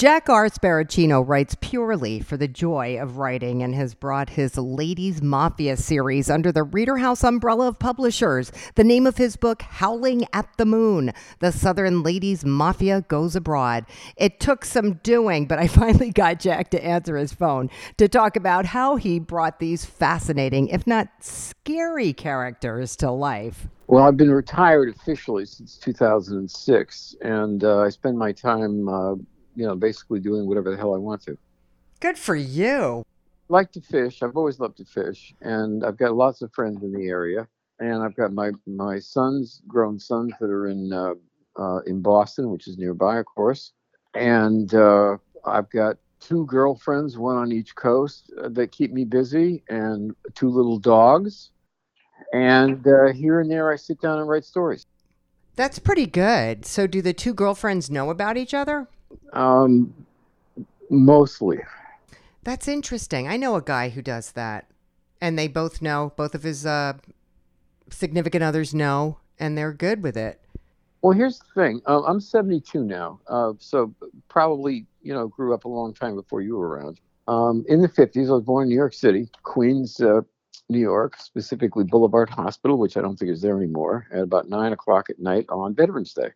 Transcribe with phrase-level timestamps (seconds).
[0.00, 0.46] Jack R.
[0.46, 6.30] Sparacino writes purely for the joy of writing and has brought his Ladies Mafia series
[6.30, 8.50] under the Reader House umbrella of publishers.
[8.76, 13.84] The name of his book, Howling at the Moon The Southern Ladies Mafia Goes Abroad.
[14.16, 18.36] It took some doing, but I finally got Jack to answer his phone to talk
[18.36, 23.68] about how he brought these fascinating, if not scary, characters to life.
[23.86, 29.16] Well, I've been retired officially since 2006, and uh, I spend my time uh,
[29.60, 31.36] you know, basically doing whatever the hell I want to.
[32.00, 33.04] Good for you.
[33.50, 34.22] I like to fish.
[34.22, 37.46] I've always loved to fish, and I've got lots of friends in the area.
[37.78, 41.12] And I've got my my sons, grown sons, that are in uh,
[41.58, 43.72] uh, in Boston, which is nearby, of course.
[44.14, 49.62] And uh, I've got two girlfriends, one on each coast, uh, that keep me busy,
[49.68, 51.50] and two little dogs.
[52.32, 54.86] And uh, here and there, I sit down and write stories.
[55.56, 56.64] That's pretty good.
[56.64, 58.88] So, do the two girlfriends know about each other?
[59.32, 59.94] Um,
[60.88, 61.60] mostly.
[62.42, 63.28] That's interesting.
[63.28, 64.70] I know a guy who does that,
[65.20, 66.12] and they both know.
[66.16, 66.94] Both of his uh,
[67.90, 70.40] significant others know, and they're good with it.
[71.02, 71.80] Well, here's the thing.
[71.86, 73.94] Uh, I'm 72 now, uh, so
[74.28, 77.00] probably you know grew up a long time before you were around.
[77.28, 80.22] Um, in the 50s, I was born in New York City, Queens, uh,
[80.68, 84.72] New York, specifically Boulevard Hospital, which I don't think is there anymore, at about nine
[84.72, 86.30] o'clock at night on Veterans Day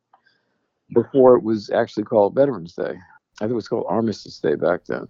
[0.95, 2.95] before it was actually called Veterans Day.
[3.41, 5.09] I think it was called Armistice Day back then.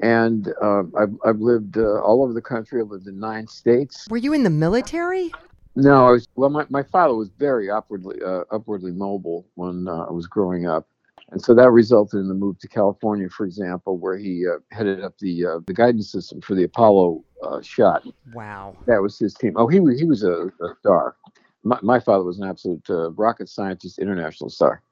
[0.00, 2.80] And uh, I've, I've lived uh, all over the country.
[2.80, 4.08] I've lived in nine states.
[4.10, 5.30] Were you in the military?
[5.76, 6.26] No, I was.
[6.34, 10.66] Well, my, my father was very upwardly uh, upwardly mobile when uh, I was growing
[10.66, 10.86] up,
[11.30, 15.02] and so that resulted in the move to California, for example, where he uh, headed
[15.02, 17.24] up the uh, the guidance system for the Apollo
[17.62, 18.06] shot.
[18.34, 19.54] Wow, that was his team.
[19.56, 21.16] Oh, he was he was a, a star.
[21.62, 22.84] My, my father was an absolute
[23.16, 24.82] rocket scientist, international star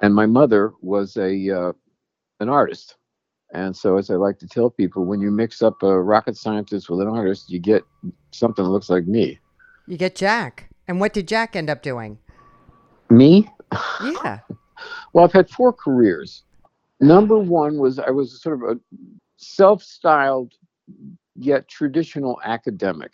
[0.00, 1.72] and my mother was a uh,
[2.40, 2.96] an artist.
[3.52, 6.90] And so, as I like to tell people, when you mix up a rocket scientist
[6.90, 7.84] with an artist, you get
[8.32, 9.38] something that looks like me.
[9.86, 10.68] You get Jack.
[10.88, 12.18] And what did Jack end up doing?
[13.08, 13.48] Me?
[14.02, 14.40] Yeah.
[15.12, 16.42] well, I've had four careers.
[17.00, 18.80] Number one was I was sort of a
[19.36, 20.54] self styled
[21.36, 23.12] yet traditional academic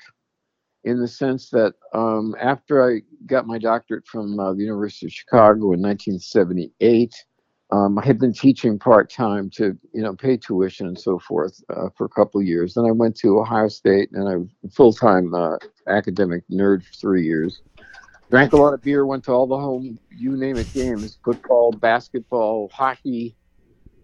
[0.85, 5.13] in the sense that um, after I got my doctorate from uh, the University of
[5.13, 7.15] Chicago in 1978,
[7.71, 11.63] um, I had been teaching part time to you know pay tuition and so forth
[11.75, 12.75] uh, for a couple of years.
[12.75, 15.57] Then I went to Ohio State and I was full time uh,
[15.89, 17.63] academic nerd for three years.
[18.31, 21.73] Drank a lot of beer, went to all the home you name it games: football,
[21.73, 23.37] basketball, hockey.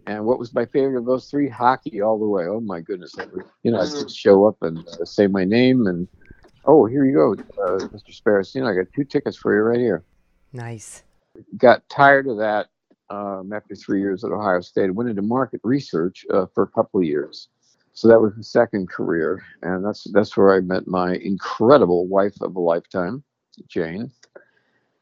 [0.06, 1.50] And what was my favorite of those three?
[1.50, 2.44] Hockey all the way.
[2.46, 3.14] Oh my goodness!
[3.62, 6.08] you know, I just show up and uh, say my name and
[6.70, 8.10] Oh, here you go, uh, Mr.
[8.14, 8.70] Sparacino.
[8.70, 10.04] I got two tickets for you right here.
[10.52, 11.02] Nice.
[11.56, 12.66] Got tired of that
[13.08, 14.94] um, after three years at Ohio State.
[14.94, 17.48] Went into market research uh, for a couple of years.
[17.94, 22.38] So that was the second career, and that's that's where I met my incredible wife
[22.42, 23.24] of a lifetime,
[23.66, 24.12] Jane.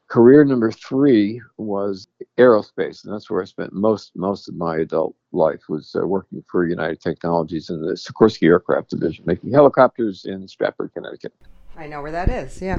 [0.06, 2.06] Career number three was
[2.38, 6.44] aerospace, and that's where I spent most most of my adult life was uh, working
[6.48, 11.34] for United Technologies in the Sikorsky Aircraft Division, making helicopters in Stratford, Connecticut.
[11.76, 12.60] I know where that is.
[12.60, 12.78] Yeah.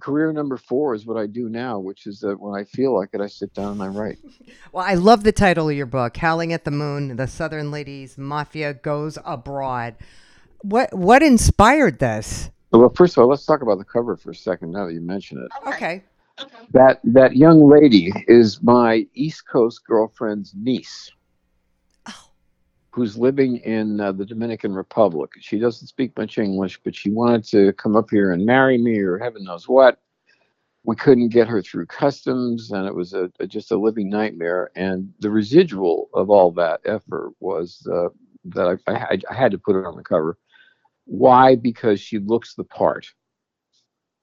[0.00, 3.10] Career number four is what I do now, which is that when I feel like
[3.14, 4.18] it, I sit down and I write.
[4.72, 8.18] well, I love the title of your book, "Howling at the Moon: The Southern Ladies
[8.18, 9.94] Mafia Goes Abroad."
[10.60, 12.50] What what inspired this?
[12.70, 14.72] Well, first of all, let's talk about the cover for a second.
[14.72, 15.68] Now that you mention it.
[15.68, 16.02] Okay.
[16.72, 21.10] That that young lady is my East Coast girlfriend's niece
[22.94, 25.32] who's living in uh, the Dominican Republic.
[25.40, 29.00] She doesn't speak much English, but she wanted to come up here and marry me
[29.00, 29.98] or heaven knows what.
[30.84, 34.70] We couldn't get her through customs, and it was a, a just a living nightmare.
[34.76, 38.10] And the residual of all that effort was uh,
[38.44, 40.38] that I, I, I had to put her on the cover.
[41.06, 41.56] Why?
[41.56, 43.08] Because she looks the part.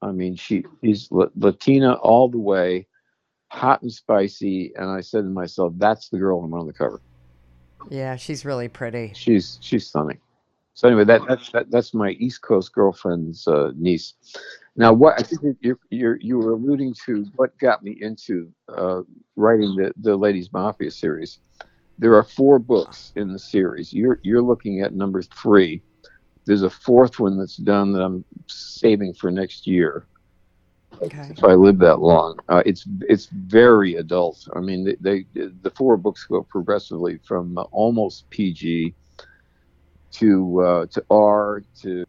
[0.01, 2.87] I mean, she she's Latina all the way,
[3.51, 4.71] hot and spicy.
[4.77, 7.01] And I said to myself, "That's the girl I'm on the cover."
[7.89, 9.11] Yeah, she's really pretty.
[9.15, 10.19] She's she's stunning,
[10.73, 14.13] So anyway, that that's that, that's my East Coast girlfriend's uh, niece.
[14.75, 19.01] Now, what I think you you you were alluding to what got me into uh,
[19.35, 21.39] writing the the Ladies Mafia series.
[21.99, 23.93] There are four books in the series.
[23.93, 25.81] You're you're looking at number three.
[26.45, 30.05] There's a fourth one that's done that I'm saving for next year.
[31.01, 31.27] Okay.
[31.29, 34.47] If I live that long, uh, it's it's very adult.
[34.55, 38.93] I mean, they, they the four books go progressively from almost PG
[40.11, 42.05] to uh, to R to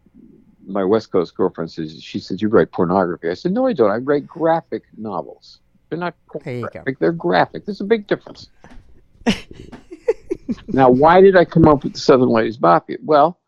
[0.67, 3.31] my West Coast girlfriend says she said you write pornography.
[3.31, 3.91] I said no, I don't.
[3.91, 5.61] I write graphic novels.
[5.89, 6.99] They're not graphic.
[6.99, 7.67] They're graphic.
[7.67, 8.49] There's a big difference.
[10.69, 12.97] now, why did I come up with the Southern Ladies Mafia?
[13.03, 13.39] Well,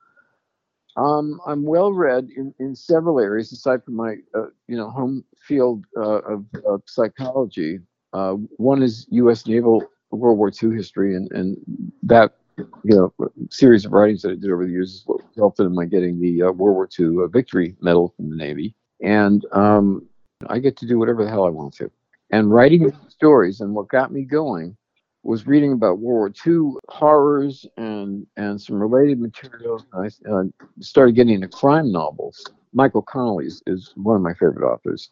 [0.96, 5.24] um, I'm well read in, in several areas aside from my uh, you know home
[5.36, 7.80] field uh, of, of psychology.
[8.12, 9.46] Uh, one is U.S.
[9.46, 11.56] Naval World War II history, and and
[12.02, 13.12] that you know
[13.50, 16.20] series of writings that I did over the years is what resulted in my getting
[16.20, 20.06] the uh, World War II uh, Victory Medal from the Navy, and um,
[20.48, 21.90] I get to do whatever the hell I want to.
[22.30, 24.76] And writing stories, and what got me going
[25.24, 29.84] was reading about World War II horrors and and some related materials.
[29.92, 30.44] I uh,
[30.80, 32.44] started getting into crime novels.
[32.72, 35.08] Michael Connelly is, is one of my favorite authors.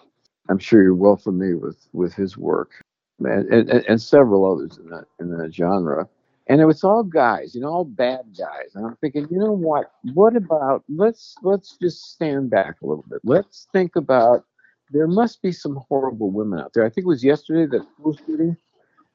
[0.49, 2.73] I'm sure you're well familiar with with his work,
[3.21, 6.09] and, and, and several others in that in that genre.
[6.49, 8.75] And it was all guys, you know, all bad guys.
[8.75, 9.93] And I'm thinking, you know what?
[10.13, 13.21] What about let's let's just stand back a little bit.
[13.25, 14.45] Let's think about
[14.91, 16.85] there must be some horrible women out there.
[16.85, 18.57] I think it was yesterday that school shooting.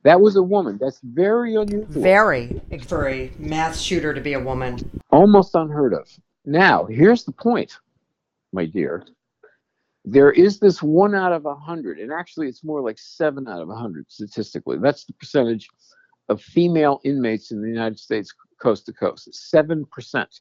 [0.08, 0.78] That was a woman.
[0.80, 1.86] That's very unusual.
[1.90, 5.02] Very for a mass shooter to be a woman.
[5.10, 6.08] almost unheard of.
[6.46, 7.78] Now, here's the point,
[8.54, 9.06] my dear.
[10.06, 13.62] There is this one out of a hundred, and actually, it's more like seven out
[13.62, 14.78] of a hundred statistically.
[14.78, 15.68] That's the percentage
[16.30, 19.28] of female inmates in the United States, coast to coast.
[19.36, 20.40] Seven percent.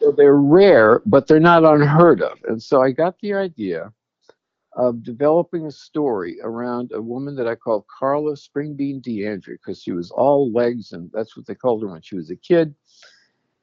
[0.00, 2.38] So they're rare, but they're not unheard of.
[2.48, 3.92] And so I got the idea
[4.76, 9.92] of developing a story around a woman that I called Carla Stringbean DeAndre because she
[9.92, 12.74] was all legs, and that's what they called her when she was a kid.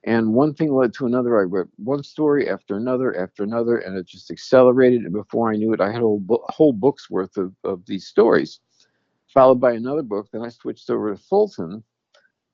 [0.06, 1.40] And one thing led to another.
[1.40, 5.04] I read one story after another after another, and it just accelerated.
[5.04, 7.86] And before I knew it, I had a whole, bo- whole book's worth of, of
[7.86, 8.60] these stories,
[9.34, 10.28] followed by another book.
[10.32, 11.84] Then I switched over to Fulton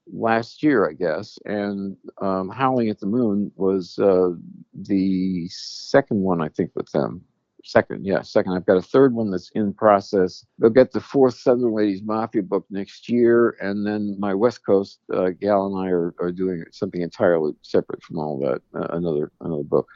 [0.06, 1.39] last year, I guess.
[1.45, 4.31] And um, Howling at the Moon was uh,
[4.73, 7.23] the second one, I think, with them.
[7.63, 8.53] Second, yeah, second.
[8.53, 10.45] I've got a third one that's in process.
[10.57, 15.00] They'll get the fourth Southern Ladies Mafia book next year, and then my West Coast
[15.13, 18.61] uh, gal and I are, are doing something entirely separate from all that.
[18.73, 19.88] Uh, another another book.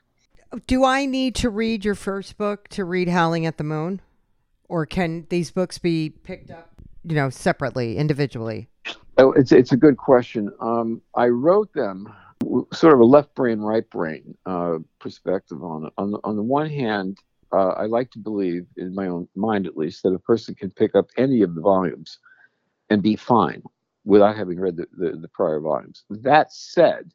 [0.67, 4.01] Do I need to read your first book to read Howling at the Moon?
[4.69, 6.69] Or can these books be picked up,
[7.03, 8.69] you know, separately, individually?
[9.17, 10.51] Oh, it's it's a good question.
[10.59, 12.13] Um, I wrote them
[12.73, 15.93] sort of a left brain, right brain uh, perspective on it.
[15.97, 17.17] On the, on the one hand,
[17.53, 20.71] uh, I like to believe, in my own mind at least, that a person can
[20.71, 22.19] pick up any of the volumes
[22.89, 23.61] and be fine
[24.05, 26.03] without having read the, the, the prior volumes.
[26.09, 27.11] That said,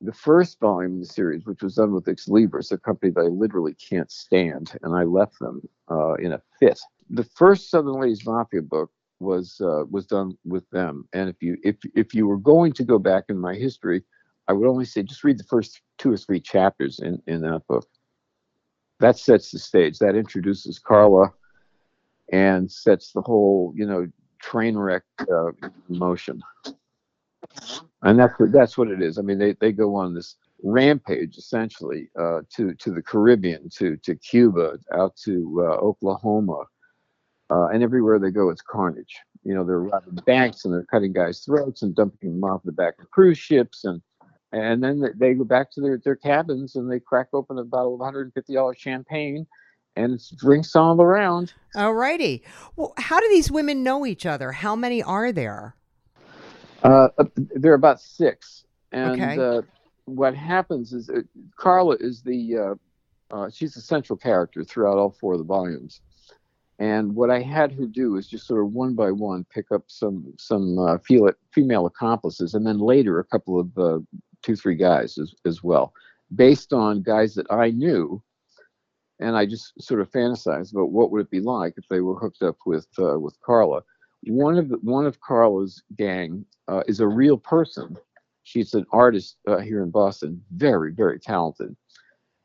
[0.00, 3.24] the first volume in the series, which was done with Xlibris, a company that I
[3.24, 5.60] literally can't stand, and I left them
[5.90, 6.80] uh, in a fit.
[7.10, 11.58] The first Southern Ladies Mafia book was uh, was done with them, and if you
[11.62, 14.02] if if you were going to go back in my history,
[14.48, 17.66] I would only say just read the first two or three chapters in in that
[17.68, 17.86] book.
[19.00, 19.98] That sets the stage.
[19.98, 21.32] That introduces Carla,
[22.32, 24.06] and sets the whole you know
[24.40, 25.50] train wreck uh,
[25.88, 26.42] motion.
[28.02, 29.18] And that's what that's what it is.
[29.18, 33.96] I mean, they, they go on this rampage essentially uh, to to the Caribbean, to
[33.98, 36.64] to Cuba, out to uh, Oklahoma,
[37.50, 39.16] uh, and everywhere they go, it's carnage.
[39.42, 42.72] You know, they're robbing banks and they're cutting guys' throats and dumping them off the
[42.72, 44.02] back of cruise ships, and
[44.52, 47.94] and then they- go back to their, their cabins and they crack open a bottle
[47.94, 49.46] of $150 champagne,
[49.96, 51.52] and drinks all around.
[51.74, 52.42] Alrighty.
[52.76, 54.52] Well, how do these women know each other?
[54.52, 55.74] How many are there?
[56.82, 59.36] Uh, there are about six, and Okay.
[59.38, 59.62] uh,
[60.06, 61.20] what happens is uh,
[61.56, 62.74] Carla is the uh,
[63.34, 66.00] uh, she's the central character throughout all four of the volumes.
[66.78, 69.82] And what I had her do is just sort of one by one pick up
[69.88, 70.96] some some uh,
[71.52, 73.98] female accomplices, and then later a couple of uh,
[74.42, 75.92] two three guys as, as well,
[76.34, 78.22] based on guys that I knew.
[79.20, 82.18] And I just sort of fantasized about what would it be like if they were
[82.18, 83.82] hooked up with uh, with Carla.
[84.24, 87.96] One of the, one of Carla's gang uh, is a real person.
[88.44, 91.76] She's an artist uh, here in Boston, very very talented.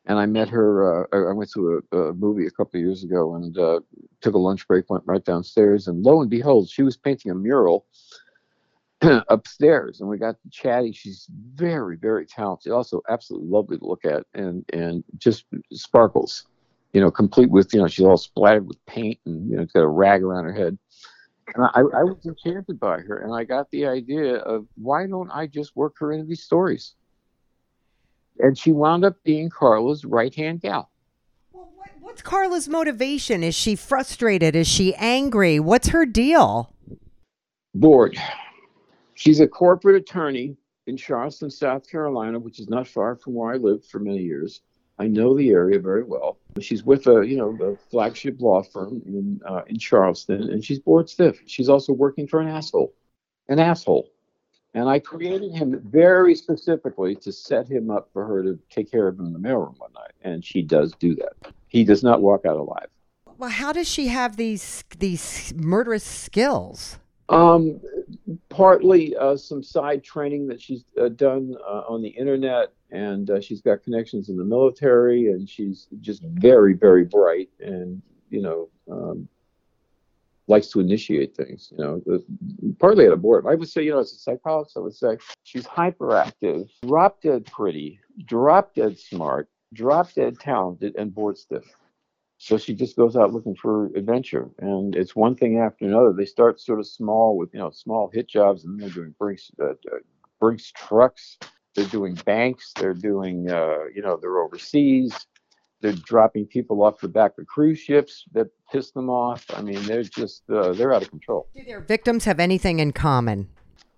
[0.08, 1.06] And I met her.
[1.10, 3.80] Uh, I went to a, a movie a couple of years ago and uh,
[4.20, 7.34] took a lunch break, went right downstairs, and lo and behold, she was painting a
[7.34, 7.86] mural
[9.28, 10.92] upstairs and we got chatting.
[10.92, 12.72] She's very, very talented.
[12.72, 16.46] Also, absolutely lovely to look at and and just sparkles.
[16.92, 19.80] You know, complete with you know she's all splattered with paint and you know got
[19.80, 20.78] a rag around her head.
[21.54, 25.30] And I, I was enchanted by her, and I got the idea of why don't
[25.30, 26.94] I just work her into these stories?
[28.38, 30.90] And she wound up being Carla's right hand gal.
[31.52, 33.44] Well, what, what's Carla's motivation?
[33.44, 34.56] Is she frustrated?
[34.56, 35.60] Is she angry?
[35.60, 36.74] What's her deal?
[37.74, 38.18] Bored.
[39.16, 40.56] She's a corporate attorney
[40.86, 44.60] in Charleston, South Carolina, which is not far from where I lived for many years.
[44.98, 46.38] I know the area very well.
[46.60, 50.78] She's with a you know a flagship law firm in uh, in Charleston, and she's
[50.78, 51.40] bored stiff.
[51.46, 52.94] She's also working for an asshole,
[53.48, 54.10] an asshole.
[54.74, 59.08] And I created him very specifically to set him up for her to take care
[59.08, 61.52] of him in the mailroom one night, and she does do that.
[61.68, 62.88] He does not walk out alive.
[63.38, 66.98] Well, how does she have these these murderous skills?
[67.28, 67.80] Um,
[68.48, 73.40] partly uh, some side training that she's uh, done uh, on the internet, and uh,
[73.40, 78.68] she's got connections in the military, and she's just very, very bright, and you know,
[78.90, 79.28] um,
[80.46, 81.72] likes to initiate things.
[81.76, 82.20] You know,
[82.78, 83.44] partly at a board.
[83.46, 87.46] I would say, you know, as a psychologist, I would say she's hyperactive, drop dead
[87.46, 91.64] pretty, drop dead smart, drop dead talented, and bored stiff.
[92.38, 96.12] So she just goes out looking for adventure, and it's one thing after another.
[96.12, 99.50] They start sort of small with you know small hit jobs, and they're doing Brinks
[99.60, 99.98] uh, uh,
[100.38, 101.38] Brinks trucks.
[101.74, 102.72] They're doing banks.
[102.78, 105.26] They're doing uh, you know they're overseas.
[105.80, 109.44] They're dropping people off the back of cruise ships that piss them off.
[109.54, 111.48] I mean, they're just uh, they're out of control.
[111.54, 113.48] Do their victims have anything in common?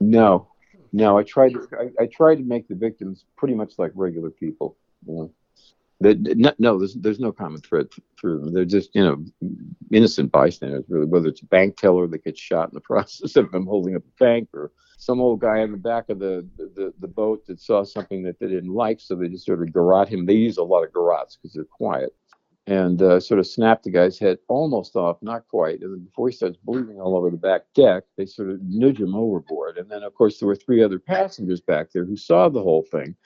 [0.00, 0.46] No,
[0.92, 1.18] no.
[1.18, 4.76] I tried to I, I tried to make the victims pretty much like regular people.
[5.06, 5.30] You know?
[6.00, 7.88] No, no, there's there's no common thread
[8.18, 8.54] through them.
[8.54, 9.24] They're just you know
[9.92, 11.06] innocent bystanders, really.
[11.06, 14.02] Whether it's a bank teller that gets shot in the process of them holding up
[14.02, 17.60] a bank, or some old guy in the back of the the, the boat that
[17.60, 20.24] saw something that they didn't like, so they just sort of garrote him.
[20.24, 22.14] They use a lot of garrotes because they're quiet,
[22.68, 25.80] and uh, sort of snap the guy's head almost off, not quite.
[25.80, 29.00] And then before he starts bleeding all over the back deck, they sort of nudge
[29.00, 29.78] him overboard.
[29.78, 32.82] And then of course there were three other passengers back there who saw the whole
[32.82, 33.16] thing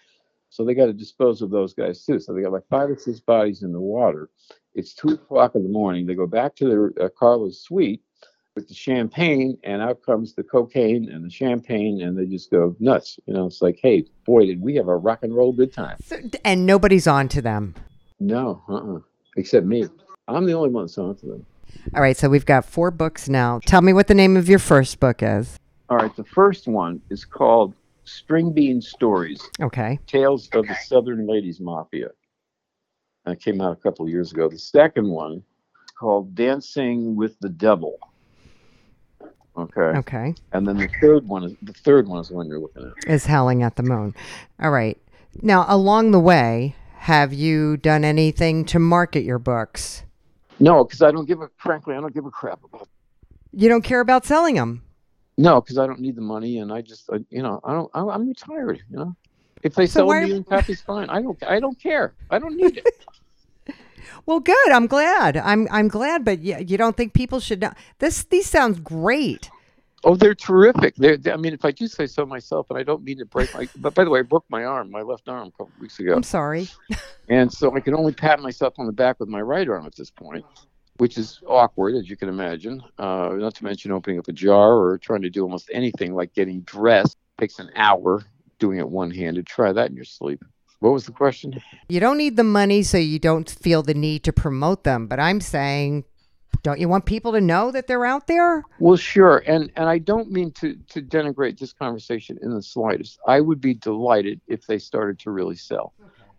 [0.53, 2.21] so they got to dispose of those guys too.
[2.21, 4.29] So they got like five or six bodies in the water.
[4.75, 6.05] It's two o'clock in the morning.
[6.05, 8.03] They go back to their uh, Carla's suite
[8.55, 12.77] with the champagne, and out comes the cocaine and the champagne, and they just go
[12.81, 13.19] nuts.
[13.25, 15.97] You know, it's like, hey, boy, did we have a rock and roll good time.
[16.05, 17.75] So, and nobody's on to them.
[18.21, 19.01] No, uh-uh,
[19.39, 19.87] except me.
[20.29, 21.47] I'm the only one that's on to them.
[21.95, 23.59] All right, so we've got four books now.
[23.65, 25.59] Tell me what the name of your first book is.
[25.89, 29.43] All right, the first one is called String Bean Stories.
[29.61, 29.99] Okay.
[30.07, 32.09] Tales of the Southern Ladies Mafia.
[33.25, 34.49] That came out a couple of years ago.
[34.49, 35.43] The second one
[35.99, 37.99] called Dancing with the Devil.
[39.57, 39.81] Okay.
[39.81, 40.35] Okay.
[40.53, 43.11] And then the third one is the third one is the one you're looking at.
[43.11, 44.15] Is Howling at the Moon.
[44.61, 44.99] All right.
[45.41, 50.05] Now, along the way, have you done anything to market your books?
[50.59, 52.89] No, because I don't give a frankly, I don't give a crap about.
[53.53, 54.83] You don't care about selling them.
[55.39, 57.91] No, because I don't need the money, and I just, I, you know, I don't.
[57.95, 58.83] I, am retired.
[58.91, 59.17] You know,
[59.63, 61.09] if they So sell a million copies, fine.
[61.09, 61.43] I don't.
[61.45, 62.13] I don't care.
[62.31, 62.87] I don't need it.
[64.27, 64.71] Well, good.
[64.73, 65.37] I'm glad.
[65.37, 68.25] I'm I'm glad, but you, you don't think people should know this?
[68.25, 69.49] These sounds great.
[70.05, 70.95] oh, they're terrific.
[70.97, 73.25] They're, they- I mean, if I do say so myself, and I don't mean to
[73.25, 73.69] break my.
[73.77, 76.15] But by the way, I broke my arm, my left arm, a couple weeks ago,
[76.15, 76.69] I'm sorry.
[77.29, 79.95] and so I can only pat myself on the back with my right arm at
[79.97, 80.45] this point,
[81.03, 82.81] which is awkward, as you can imagine.
[82.97, 86.33] Uh, not to mention opening up a jar or trying to do almost anything like
[86.33, 88.23] getting dressed takes an hour.
[88.61, 89.45] Doing it one-handed.
[89.45, 90.45] Try that in your sleep.
[90.79, 91.61] What was the question?
[91.89, 95.09] You don't need the money, so you don't feel the need to promote them.
[95.09, 96.05] But I'm saying,
[96.63, 98.63] don't you want people to know that they're out there?
[98.79, 103.19] Well, sure, and and I don't mean to to denigrate this conversation in the slightest.
[103.27, 105.95] I would be delighted if they started to really sell.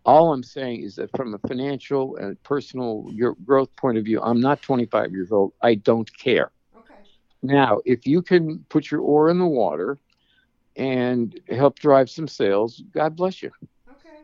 [0.05, 3.09] All I'm saying is that from a financial and personal
[3.45, 5.53] growth point of view, I'm not 25 years old.
[5.61, 6.51] I don't care.
[6.77, 6.99] Okay.
[7.41, 9.97] Now, if you can put your oar in the water
[10.75, 13.51] and help drive some sales, God bless you.
[13.89, 14.23] Okay.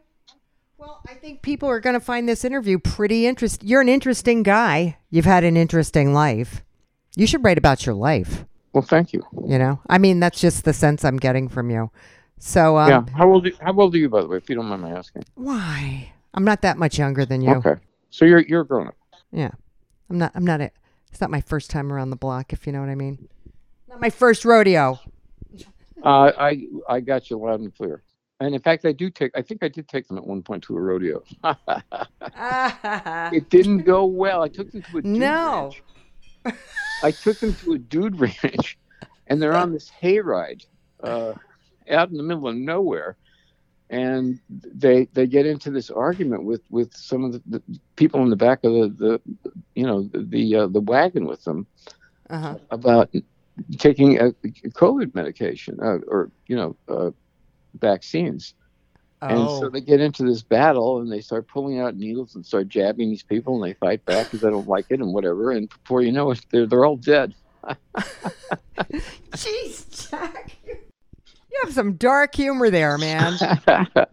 [0.78, 3.68] Well, I think people are going to find this interview pretty interesting.
[3.68, 4.98] You're an interesting guy.
[5.10, 6.62] You've had an interesting life.
[7.16, 8.46] You should write about your life.
[8.74, 9.24] Well, thank you.
[9.48, 11.90] You know, I mean, that's just the sense I'm getting from you.
[12.40, 13.04] So, um, yeah.
[13.16, 13.48] How old?
[13.62, 15.24] How old are you, by the way, if you don't mind my asking?
[15.36, 16.12] why?
[16.34, 17.56] I'm not that much younger than you.
[17.56, 17.76] Okay.
[18.10, 18.96] So you're you're a grown up.
[19.32, 19.52] Yeah.
[20.10, 20.72] I'm not, I'm not, a,
[21.12, 23.28] it's not my first time around the block, if you know what I mean.
[23.88, 25.00] Not my first rodeo.
[26.04, 28.04] Uh, I I got you loud and clear.
[28.40, 29.32] And in fact, I do take.
[29.36, 31.22] I think I did take them at one point to a rodeo.
[33.34, 34.42] it didn't go well.
[34.42, 35.74] I took them to a dude No.
[36.46, 36.56] ranch.
[37.04, 38.78] I took them to a dude ranch,
[39.28, 40.66] and they're on this hayride,
[41.04, 41.34] uh,
[41.90, 43.18] out in the middle of nowhere,
[43.90, 47.62] and they they get into this argument with with some of the, the
[47.96, 49.22] people in the back of the, the
[49.76, 51.66] you know the the, uh, the wagon with them
[52.30, 52.56] Uh-huh.
[52.72, 53.10] about
[53.78, 54.32] taking a
[54.82, 57.12] COVID medication uh, or you know uh,
[57.80, 58.54] vaccines.
[59.22, 59.70] And so Oh.
[59.70, 63.24] they get into this battle and they start pulling out needles and start jabbing these
[63.24, 65.52] people and they fight back because they don't like it and whatever.
[65.52, 67.36] And before you know it, they're, they're all dead.
[69.36, 70.58] Jeez, Jack.
[71.52, 73.38] You have some dark humor there, man.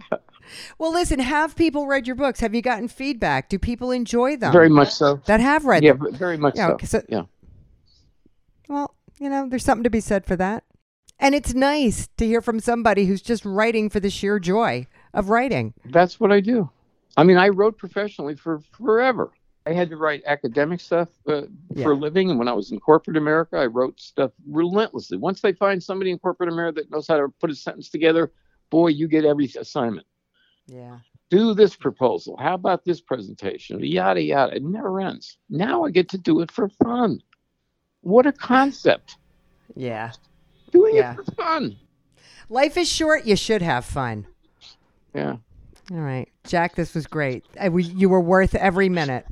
[0.79, 2.39] Well, listen, have people read your books?
[2.39, 3.49] Have you gotten feedback?
[3.49, 4.53] Do people enjoy them?
[4.53, 5.21] very much so.
[5.27, 6.15] that have read Yeah, them.
[6.15, 6.77] very much Yeah, so.
[6.77, 7.23] 'cause it- Yeah.
[8.69, 10.63] Well, you know, there's something to be said for that.
[11.19, 15.31] And it's nice to hear from somebody who's just writing for the sheer joy of
[15.31, 15.75] writing.
[15.85, 16.71] That's what I do.
[17.17, 19.33] I mean, I wrote professionally for forever.
[19.67, 21.43] I had to write academic stuff uh,
[21.75, 21.83] Yeah.
[21.85, 25.19] for a living, and when I was in corporate America, I wrote stuff relentlessly.
[25.19, 28.33] Once they find somebody in corporate America that knows how to put a sentence together,
[28.71, 30.07] boy, you get every assignment.
[30.67, 30.99] Yeah.
[31.31, 32.37] Do this proposal.
[32.37, 33.83] How about this presentation?
[33.83, 34.55] Yada yada.
[34.55, 35.39] It never ends.
[35.51, 37.21] Now I get to do it for fun.
[38.03, 39.17] What a concept!
[39.75, 40.13] Yeah.
[40.71, 41.13] Doing Yeah.
[41.13, 41.77] it for fun.
[42.49, 43.25] Life is short.
[43.27, 44.27] You should have fun.
[45.13, 45.37] Yeah.
[45.91, 46.29] All right.
[46.45, 47.45] Jack, this was great.
[47.61, 49.25] I, we, you were worth every minute.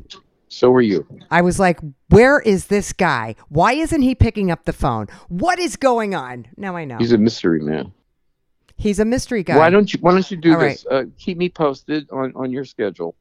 [0.48, 1.06] So were you.
[1.30, 3.34] I was like, where is this guy?
[3.48, 5.08] Why isn't he picking up the phone?
[5.28, 6.46] What is going on?
[6.56, 6.98] Now I know.
[6.98, 7.92] He's a mystery man.
[8.76, 9.56] He's a mystery guy.
[9.56, 10.84] Why don't you Why don't you do All this?
[10.90, 13.16] Uh, keep me posted on, on your schedule.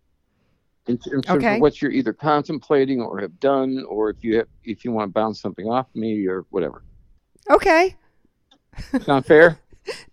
[0.88, 1.56] In, in terms Okay.
[1.56, 5.10] of what you're either contemplating or have done, or if you have, if you want
[5.10, 6.84] to bounce something off me or whatever.
[7.50, 7.96] Okay.
[9.06, 9.60] Sound fair?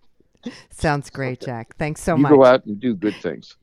[0.70, 1.76] Sounds great, Jack.
[1.76, 2.30] Thanks so you much.
[2.30, 3.56] You go out and do good things.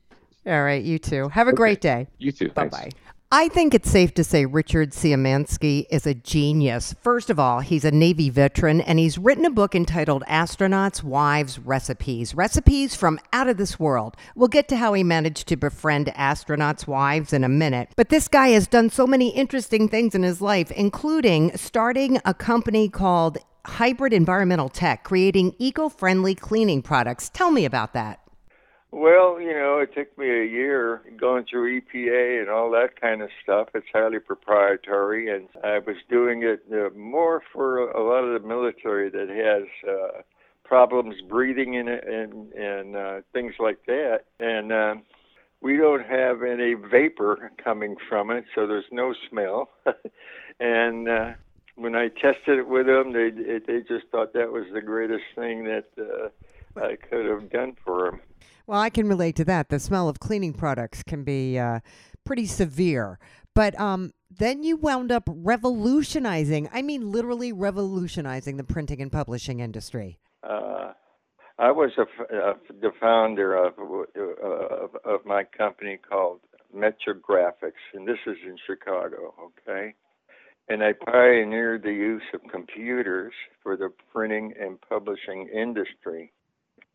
[0.46, 0.82] All right.
[0.84, 1.28] You too.
[1.28, 2.08] Have a great day.
[2.18, 2.50] You too.
[2.50, 2.90] Bye bye.
[3.30, 6.94] I think it's safe to say Richard Siemansky is a genius.
[7.02, 11.58] First of all, he's a Navy veteran and he's written a book entitled Astronauts, Wives,
[11.58, 12.34] Recipes.
[12.34, 14.16] Recipes from out of this world.
[14.34, 17.90] We'll get to how he managed to befriend astronauts' wives in a minute.
[17.96, 22.32] But this guy has done so many interesting things in his life, including starting a
[22.32, 27.28] company called Hybrid Environmental Tech, creating eco friendly cleaning products.
[27.28, 28.20] Tell me about that.
[28.90, 33.20] Well, you know, it took me a year going through EPA and all that kind
[33.20, 33.68] of stuff.
[33.74, 38.48] It's highly proprietary, and I was doing it uh, more for a lot of the
[38.48, 40.22] military that has uh,
[40.64, 44.24] problems breathing in it and and uh, things like that.
[44.40, 44.94] And uh,
[45.60, 49.68] we don't have any vapor coming from it, so there's no smell.
[50.60, 51.32] and uh,
[51.76, 55.64] when I tested it with them, they they just thought that was the greatest thing
[55.64, 56.28] that uh,
[56.76, 58.20] I could have done for him.
[58.66, 59.68] Well, I can relate to that.
[59.70, 61.80] The smell of cleaning products can be uh,
[62.24, 63.18] pretty severe.
[63.54, 69.60] But um, then you wound up revolutionizing, I mean, literally revolutionizing the printing and publishing
[69.60, 70.18] industry.
[70.42, 70.92] Uh,
[71.58, 76.40] I was a, uh, the founder of, uh, of of my company called
[76.74, 79.34] Metrographics, and this is in Chicago.
[79.42, 79.94] Okay,
[80.68, 86.32] and I pioneered the use of computers for the printing and publishing industry,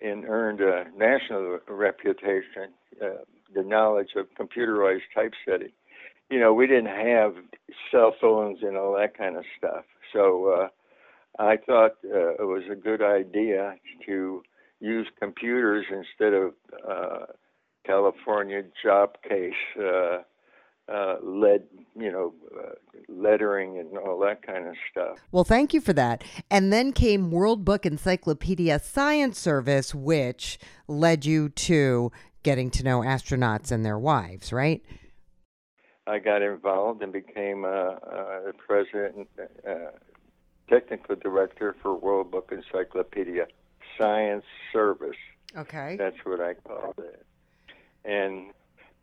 [0.04, 2.74] and earned a national reputation.
[3.02, 3.24] Uh,
[3.56, 5.72] the knowledge of computerized typesetting.
[6.30, 7.36] You know, we didn't have
[7.92, 10.48] cell phones and all that kind of stuff, so.
[10.48, 10.68] Uh,
[11.39, 14.44] I thought uh, it was a good idea to
[14.80, 16.54] use computers instead of
[16.88, 17.26] uh,
[17.86, 19.54] California job case
[20.91, 21.63] uh, lead,
[21.96, 22.72] you know, uh,
[23.08, 25.17] lettering and all that kind of stuff.
[25.32, 26.24] Well, thank you for that.
[26.50, 32.12] And then came World Book Encyclopedia Science Service, which led you to
[32.43, 34.84] getting to know astronauts and their wives, right?
[36.06, 37.98] I got involved and became a,
[38.46, 39.30] the president,
[39.65, 39.74] uh,
[40.69, 43.48] technical director for World Book Encyclopedia
[43.98, 44.43] Science
[44.74, 45.15] Service.
[45.56, 45.96] Okay.
[45.98, 47.26] That's what I called it.
[48.04, 48.52] And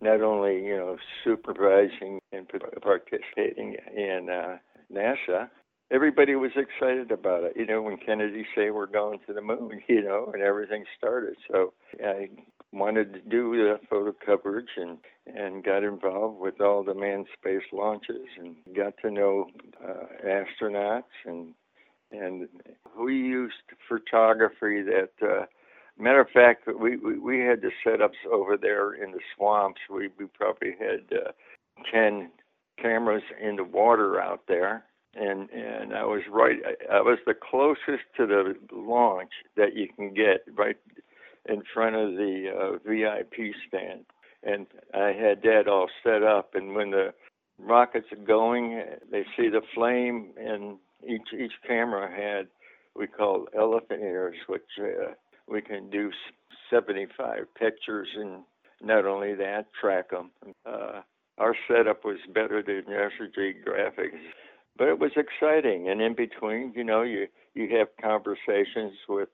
[0.01, 2.51] not only, you know, supervising and
[2.83, 4.57] participating in uh,
[4.93, 5.49] NASA,
[5.91, 7.53] everybody was excited about it.
[7.57, 11.37] You know, when Kennedy said we're going to the moon, you know, and everything started.
[11.51, 11.73] So
[12.05, 12.29] I
[12.73, 17.65] wanted to do the photo coverage and and got involved with all the manned space
[17.73, 19.47] launches and got to know
[19.85, 21.55] uh, astronauts and
[22.13, 22.49] and
[22.99, 23.55] we used
[23.89, 25.47] photography that uh,
[26.01, 29.81] matter of fact we, we we had the setups over there in the swamps.
[29.89, 31.33] We we probably had uh,
[31.93, 32.31] 10
[32.81, 34.85] cameras in the water out there.
[35.15, 36.59] And and I was right
[36.91, 40.77] I, was the closest to the launch that you can get right
[41.49, 44.05] in front of the uh, VIP stand.
[44.43, 46.55] And I had that all set up.
[46.55, 47.13] And when the
[47.59, 52.47] rockets are going they see the flame and each each camera had
[52.95, 55.13] we call elephant ears, which uh,
[55.51, 56.11] we can do
[56.71, 58.43] 75 pictures and
[58.83, 60.31] not only that, track them.
[60.65, 61.03] Uh,
[61.39, 64.19] our setup was better than Yesterday Graphics,
[64.77, 65.89] but it was exciting.
[65.89, 69.29] And in between, you know, you you have conversations with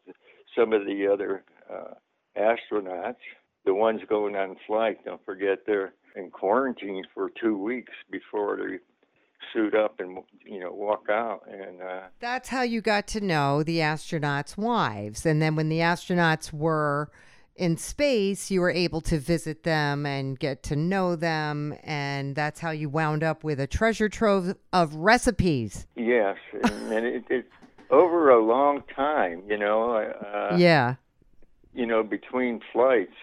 [0.56, 1.94] some of the other uh,
[2.36, 3.16] astronauts,
[3.64, 5.04] the ones going on flight.
[5.04, 8.78] Don't forget they're in quarantine for two weeks before they
[9.52, 13.62] suit up and you know walk out and uh, that's how you got to know
[13.62, 15.26] the astronauts wives.
[15.26, 17.10] And then when the astronauts were
[17.54, 21.74] in space you were able to visit them and get to know them.
[21.82, 25.86] And that's how you wound up with a treasure trove of recipes.
[25.96, 26.36] Yes.
[26.52, 27.46] And, and it, it
[27.90, 30.96] over a long time you know uh, yeah.
[31.74, 33.14] you know between flights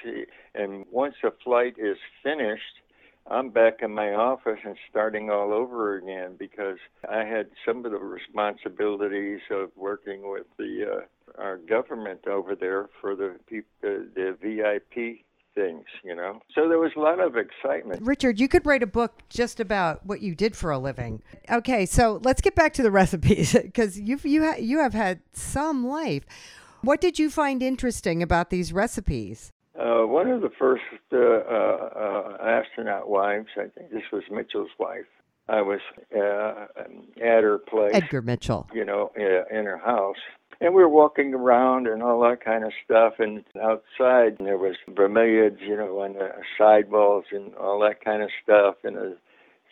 [0.56, 2.80] and once a flight is finished
[3.29, 6.77] I'm back in my office and starting all over again because
[7.09, 12.89] I had some of the responsibilities of working with the uh, our government over there
[12.99, 15.21] for the the, the VIP
[15.55, 16.41] things, you know.
[16.53, 18.01] So there was a lot of excitement.
[18.01, 21.21] Richard, you could write a book just about what you did for a living.
[21.49, 25.21] Okay, so let's get back to the recipes because you've you ha- you have had
[25.31, 26.25] some life.
[26.81, 29.53] What did you find interesting about these recipes?
[29.79, 35.05] Uh, one of the first uh, uh, astronaut wives, I think this was Mitchell's wife.
[35.49, 35.79] I was
[36.15, 36.67] uh,
[37.17, 38.69] at her place, Edgar Mitchell.
[38.73, 40.17] You know, in her house,
[40.62, 43.15] and we were walking around and all that kind of stuff.
[43.19, 48.29] And outside, there was bromeliads, you know, on the sidewalls and all that kind of
[48.41, 48.75] stuff.
[48.83, 49.15] And uh,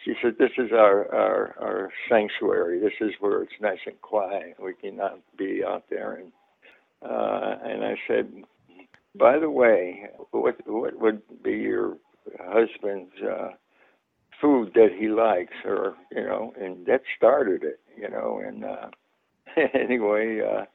[0.03, 2.79] she said, "This is our, our our sanctuary.
[2.79, 4.57] This is where it's nice and quiet.
[4.59, 6.31] We cannot be out there." And
[7.01, 8.43] uh, and I said,
[9.15, 11.97] by the way, what what would be your
[12.39, 13.49] husband's uh,
[14.39, 18.41] food that he likes, or you know, and that started it, you know.
[18.45, 18.89] And uh,
[19.73, 20.65] anyway, uh,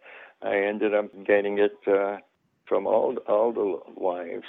[0.46, 2.18] I ended up getting it uh,
[2.66, 4.44] from all all the wives.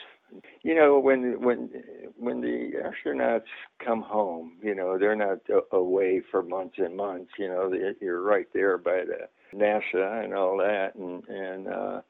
[0.62, 1.70] You know, when when
[2.18, 3.50] when the astronauts
[3.84, 5.40] come home, you know, they're not
[5.72, 7.32] away for months and months.
[7.40, 12.02] You know, you're right there by the NASA and all that, and and uh,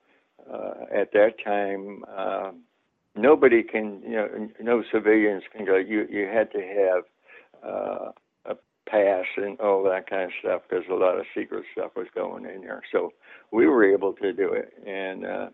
[0.91, 2.51] at that time, uh,
[3.15, 5.75] nobody can, you know, no civilians can go.
[5.77, 7.03] You you had to have
[7.63, 8.11] uh,
[8.45, 8.55] a
[8.89, 12.45] pass and all that kind of stuff because a lot of secret stuff was going
[12.45, 12.81] in there.
[12.91, 13.11] So
[13.51, 15.49] we were able to do it, and uh,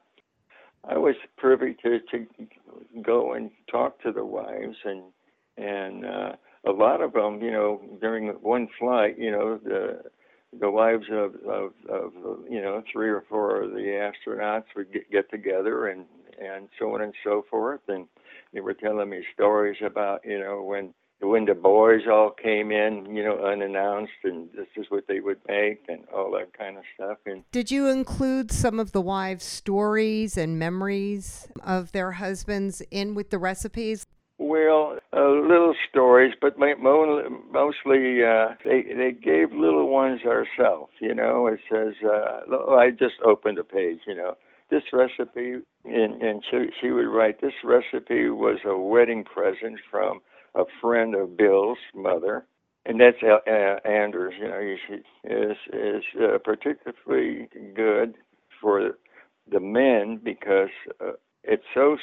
[0.88, 2.28] I was privy to to
[3.02, 5.04] go and talk to the wives and
[5.58, 6.32] and uh,
[6.66, 10.02] a lot of them, you know, during one flight, you know, the
[10.60, 12.14] the wives of, of, of
[12.50, 16.06] you know three or four of the astronauts would get, get together and
[16.40, 17.82] and so on and so forth.
[17.88, 18.08] And
[18.54, 23.16] they were telling me stories about you know when when the boys all came in
[23.16, 26.84] you know unannounced and this is what they would make and all that kind of
[26.96, 27.18] stuff.
[27.26, 33.16] And did you include some of the wives stories and memories of their husbands in
[33.16, 34.06] with the recipes
[34.54, 40.92] well, uh, little stories, but mostly uh, they they gave little ones ourselves.
[41.00, 44.02] You know, it says uh, I just opened a page.
[44.06, 44.36] You know,
[44.70, 50.20] this recipe, and and she she would write this recipe was a wedding present from
[50.54, 52.46] a friend of Bill's mother,
[52.86, 54.36] and that's uh, Anders.
[54.40, 54.76] You know,
[55.24, 58.14] is is uh, particularly good
[58.62, 58.98] for
[59.52, 60.70] the men because
[61.02, 61.98] uh, it's so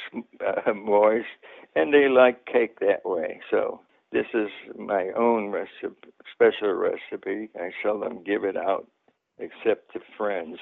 [0.45, 1.25] uh, moist,
[1.75, 3.39] and they like cake that way.
[3.49, 7.49] So this is my own recipe, special recipe.
[7.55, 8.87] I seldom give it out
[9.39, 10.57] except to friends.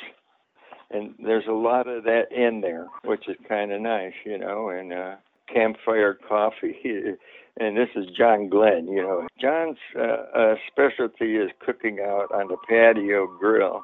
[0.91, 4.69] And there's a lot of that in there, which is kind of nice, you know.
[4.69, 5.15] And uh,
[5.53, 6.75] campfire coffee.
[7.59, 8.87] and this is John Glenn.
[8.87, 13.83] You know, John's uh, uh, specialty is cooking out on the patio grill,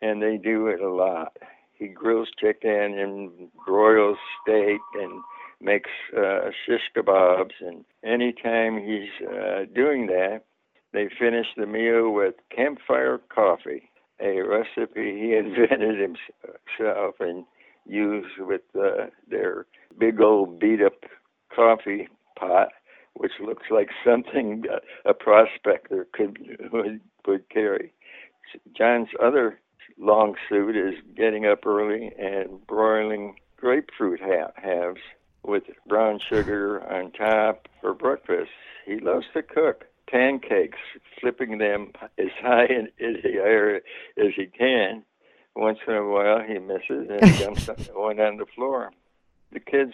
[0.00, 1.36] and they do it a lot
[1.82, 3.30] he grills chicken and
[3.66, 5.20] broils steak and
[5.60, 7.54] makes uh, shish kebabs.
[7.60, 10.42] And anytime he's uh, doing that,
[10.92, 13.90] they finish the meal with campfire coffee,
[14.20, 17.44] a recipe he invented himself and
[17.86, 19.66] used with uh, their
[19.98, 21.04] big old beat up
[21.54, 22.68] coffee pot,
[23.14, 24.64] which looks like something
[25.04, 26.38] a prospector could
[26.72, 27.92] would, would carry.
[28.76, 29.58] John's other
[30.02, 35.00] long suit is getting up early and broiling grapefruit ha- halves
[35.44, 38.50] with brown sugar on top for breakfast.
[38.84, 40.78] He loves to cook pancakes,
[41.20, 45.04] flipping them as high in, in the air as he can.
[45.54, 48.90] Once in a while, he misses and jumps one on the floor.
[49.52, 49.92] The kids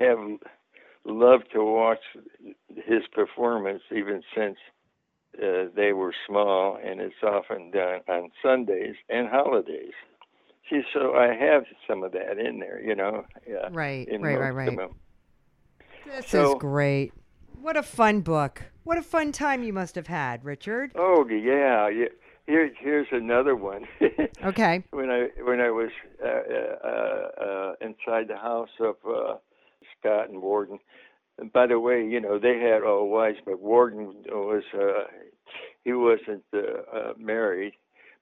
[0.00, 0.18] have
[1.04, 2.02] loved to watch
[2.68, 4.58] his performance even since
[5.36, 9.92] uh, they were small, and it's often done on Sundays and holidays.
[10.70, 13.24] See, so I have some of that in there, you know.
[13.48, 14.68] Yeah, Right, in right, right, right.
[14.68, 14.94] of them.
[16.06, 17.12] This is great.
[17.60, 18.62] What a fun book.
[18.84, 20.92] What a fun time you must have had, Richard.
[20.94, 22.06] Oh yeah, yeah.
[22.46, 23.86] Here, here's another one.
[24.44, 24.84] Okay.
[24.90, 25.90] when I when I was
[26.24, 29.34] uh, uh, uh, inside the house of uh,
[29.98, 30.78] Scott and Worden.
[31.38, 35.04] And by the way, you know they had all wives, but Worden was uh,
[35.84, 36.58] he wasn't uh,
[36.92, 37.74] uh, married,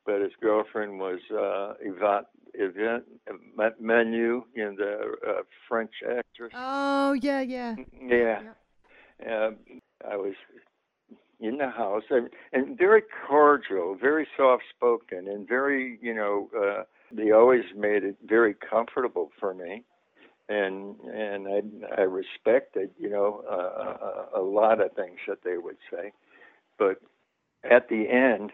[0.05, 6.53] but his girlfriend was uh, Yvette Yvette Menu, you know the uh, French actress.
[6.55, 7.77] Oh, yeah, yeah.
[8.01, 8.41] Yeah.
[9.27, 9.57] Um,
[10.09, 10.35] I was
[11.41, 16.83] in the house and, and very cordial, very soft spoken, and very, you know, uh,
[17.13, 19.85] they always made it very comfortable for me.
[20.49, 25.59] And and I I respected, you know, uh, a, a lot of things that they
[25.59, 26.13] would say,
[26.79, 27.01] but
[27.69, 28.53] at the end,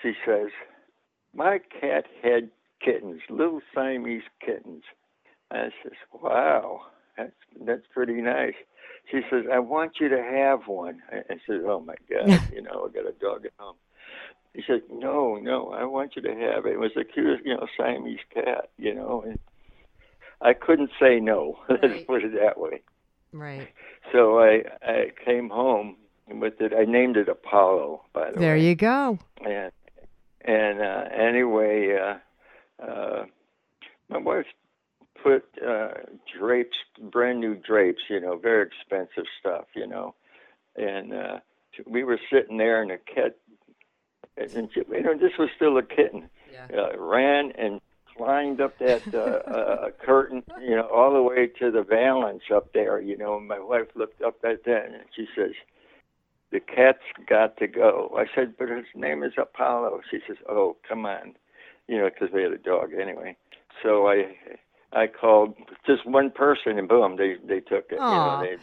[0.00, 0.48] she says,
[1.34, 4.84] "My cat had kittens, little Siamese kittens."
[5.50, 6.82] And I says, "Wow,
[7.16, 8.54] that's that's pretty nice."
[9.10, 12.62] She says, "I want you to have one." I, I said, "Oh my God, you
[12.62, 13.76] know, I got a dog at home."
[14.54, 17.54] He said, "No, no, I want you to have it." It was the cutest, you
[17.54, 19.38] know, Siamese cat, you know, and
[20.42, 21.58] I couldn't say no.
[21.68, 22.06] Let's Right.
[22.06, 22.82] put it that way.
[23.32, 23.68] Right.
[24.12, 25.96] So I I came home
[26.28, 26.72] with it.
[26.74, 28.46] I named it Apollo, by the There way.
[28.46, 29.18] There you go.
[29.44, 29.72] And
[30.44, 33.24] and uh, anyway, uh, uh,
[34.08, 34.46] my wife
[35.22, 35.92] put uh,
[36.36, 40.14] drapes, brand new drapes, you know, very expensive stuff, you know,
[40.74, 41.38] and uh,
[41.86, 43.36] we were sitting there, and a cat,
[44.36, 46.66] and you know, this was still a kitten, Yeah.
[46.76, 47.80] uh, ran and
[48.16, 52.72] climbed up that uh, uh, curtain, you know, all the way to the valance up
[52.72, 53.36] there, you know.
[53.36, 55.52] And my wife looked up at that, and she says,
[56.50, 56.98] "The cat's
[57.28, 61.34] got to go." I said, "But his name is Apollo." She says, "Oh, come on,"
[61.88, 63.36] you know, because we had a dog anyway.
[63.82, 64.36] So I,
[64.92, 65.54] I called
[65.86, 67.94] just one person, and boom, they they took it.
[67.94, 68.56] You know, they,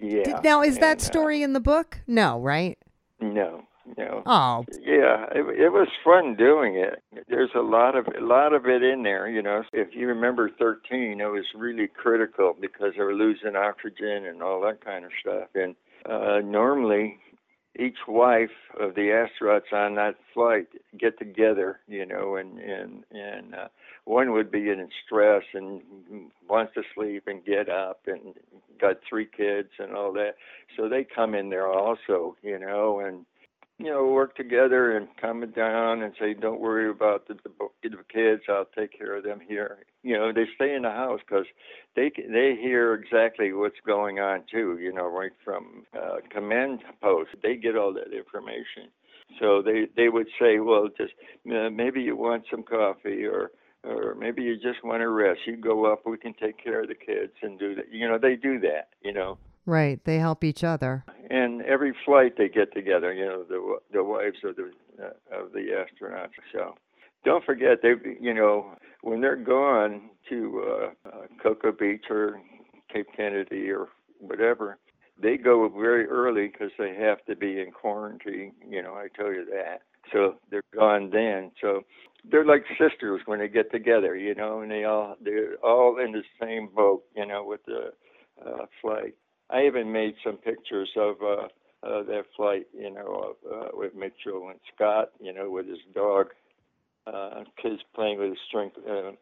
[0.00, 0.22] yeah.
[0.24, 2.00] Did- now, is that and, uh, story in the book?
[2.06, 2.78] No, right?
[3.20, 3.64] no,
[3.96, 4.22] no.
[4.26, 7.02] Oh, Yeah, it, it was fun doing it.
[7.28, 9.62] There's a lot of a lot of it in there, you know.
[9.72, 14.60] If you remember 13, it was really critical because they were losing oxygen and all
[14.62, 15.48] that kind of stuff.
[15.54, 15.74] And
[16.08, 17.18] uh, normally,
[17.78, 20.68] each wife of the astronauts on that flight
[20.98, 23.68] get together, you know, and and and uh,
[24.04, 25.80] one would be in stress and
[26.48, 28.34] wants to sleep and get up and
[28.80, 30.34] got three kids and all that.
[30.76, 33.24] So they come in there also, you know, and
[33.78, 37.50] you know, work together and calm it down and say, don't worry about the, the,
[37.82, 38.42] the kids.
[38.48, 39.78] I'll take care of them here.
[40.02, 41.46] You know, they stay in the house because
[41.96, 44.78] they they hear exactly what's going on too.
[44.80, 48.90] You know, right from uh, command post, they get all that information.
[49.40, 51.14] So they they would say, well, just
[51.50, 53.50] uh, maybe you want some coffee or
[53.82, 55.40] or maybe you just want to rest.
[55.46, 57.86] You go up, we can take care of the kids and do that.
[57.90, 58.90] You know, they do that.
[59.02, 60.02] You know right.
[60.04, 61.04] They help each other.
[61.30, 63.12] and every flight they get together.
[63.12, 64.70] You know, the the wives of the
[65.02, 66.30] uh, of the astronauts.
[66.52, 66.74] So
[67.24, 72.40] don't forget they, you know, when they're gone to uh, uh, Cocoa Beach or
[72.92, 74.78] Cape Kennedy or whatever,
[75.20, 78.52] they go very early because they have to be in quarantine.
[78.68, 79.82] You know, I tell you that.
[80.12, 81.50] So they're gone then.
[81.60, 81.82] So
[82.30, 84.16] they're like sisters when they get together.
[84.16, 87.04] You know, and they all they're all in the same boat.
[87.16, 87.92] You know, with the
[88.44, 89.14] uh, flight.
[89.50, 91.48] I even made some pictures of uh,
[91.86, 95.78] uh, that flight, you know, of, uh, with Mitchell and Scott, you know, with his
[95.94, 96.28] dog,
[97.06, 99.12] uh, kids playing with a string, uh,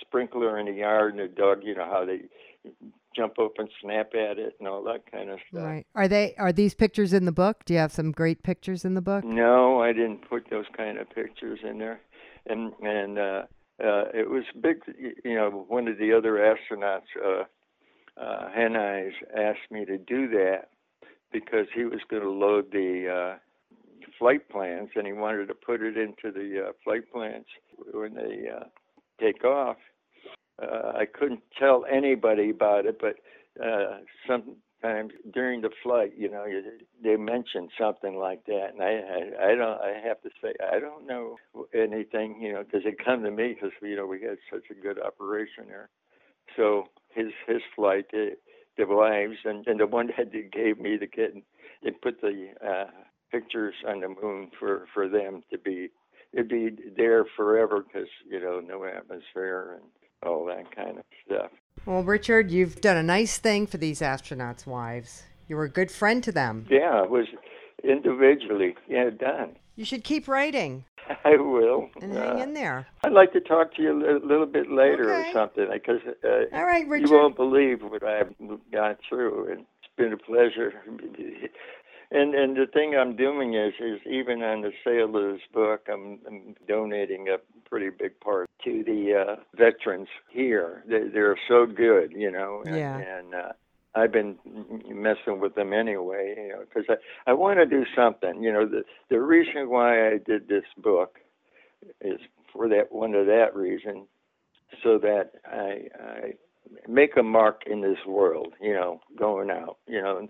[0.00, 2.22] sprinkler in the yard, and the dog, you know, how they
[3.14, 5.64] jump up and snap at it and all that kind of stuff.
[5.64, 5.86] Right.
[5.94, 6.34] Are they?
[6.38, 7.64] Are these pictures in the book?
[7.64, 9.24] Do you have some great pictures in the book?
[9.24, 12.00] No, I didn't put those kind of pictures in there,
[12.46, 13.42] and and uh,
[13.82, 14.82] uh, it was big.
[15.24, 17.44] You know, one of the other astronauts, uh,
[18.20, 20.68] uh, Hen asked me to do that
[21.32, 23.38] because he was going to load the uh,
[24.18, 27.46] flight plans, and he wanted to put it into the uh, flight plans
[27.92, 28.64] when they uh,
[29.20, 29.76] take off.
[30.62, 33.16] Uh, I couldn't tell anybody about it, but
[33.64, 36.44] uh, sometimes during the flight, you know,
[37.02, 40.78] they mention something like that, and I, I, I don't, I have to say, I
[40.78, 41.36] don't know
[41.74, 44.74] anything, you know, because it come to me because you know we had such a
[44.74, 45.88] good operation there.
[46.56, 48.34] So his his flight, uh,
[48.78, 51.42] the wives, and, and the one that gave me the kitten,
[51.82, 52.90] they put the uh,
[53.30, 55.90] pictures on the moon for for them to be
[56.32, 59.84] it'd be there forever because you know no atmosphere and
[60.24, 61.50] all that kind of stuff.
[61.86, 65.24] Well, Richard, you've done a nice thing for these astronauts' wives.
[65.48, 66.66] You were a good friend to them.
[66.70, 67.26] Yeah, it was
[67.82, 68.76] individually.
[68.88, 69.56] Yeah, done.
[69.76, 70.84] You should keep writing
[71.24, 71.88] I will.
[72.00, 72.86] and hang Uh, in there.
[73.04, 75.30] I'd like to talk to you a li- little bit later Okay.
[75.30, 78.34] or something because uh, All right, you won't believe what I've
[78.70, 80.72] gone through, and it's been a pleasure.
[82.14, 85.86] And and the thing I'm doing is is even on the sale of this book,
[85.90, 90.84] I'm, I'm donating a pretty big part to the uh, veterans here.
[90.86, 92.64] They, they're so good, you know.
[92.66, 92.98] And, Yeah.
[92.98, 93.52] And uh,
[93.94, 94.38] I've been
[94.88, 98.42] messing with them anyway, you know, because I I want to do something.
[98.42, 101.18] You know, the the reason why I did this book
[102.00, 102.20] is
[102.52, 104.06] for that one of that reason,
[104.82, 106.32] so that I I
[106.88, 108.54] make a mark in this world.
[108.60, 109.78] You know, going out.
[109.86, 110.26] You know,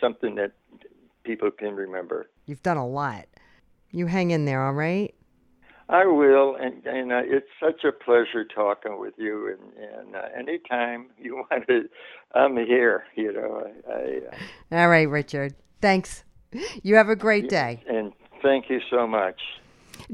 [0.00, 0.52] something that
[1.24, 2.30] people can remember.
[2.46, 3.26] You've done a lot.
[3.90, 5.14] You hang in there, all right?
[5.88, 9.48] I will, and and uh, it's such a pleasure talking with you.
[9.48, 11.88] And and uh, anytime you want to,
[12.34, 13.04] I'm here.
[13.14, 15.54] You know, I, I uh, All right, Richard.
[15.80, 16.24] Thanks.
[16.82, 17.82] You have a great day.
[17.88, 19.40] and thank you so much.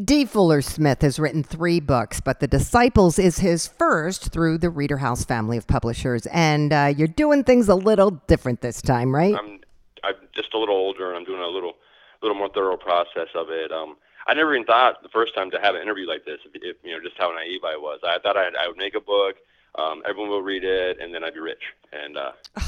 [0.04, 0.24] D.
[0.24, 4.98] Fuller Smith has written three books, but The Disciples is his first through the Reader
[4.98, 6.26] House family of publishers.
[6.26, 9.34] And uh, you're doing things a little different this time, right?
[9.34, 9.60] I'm
[10.04, 11.74] I'm just a little older and I'm doing a little
[12.22, 13.72] little more thorough process of it.
[13.72, 16.52] Um, I never even thought the first time to have an interview like this, if,
[16.62, 18.00] if, you know, just how naive I was.
[18.06, 19.36] I thought I'd, I would make a book,
[19.76, 21.62] um, everyone will read it, and then I'd be rich.
[21.92, 22.32] And uh,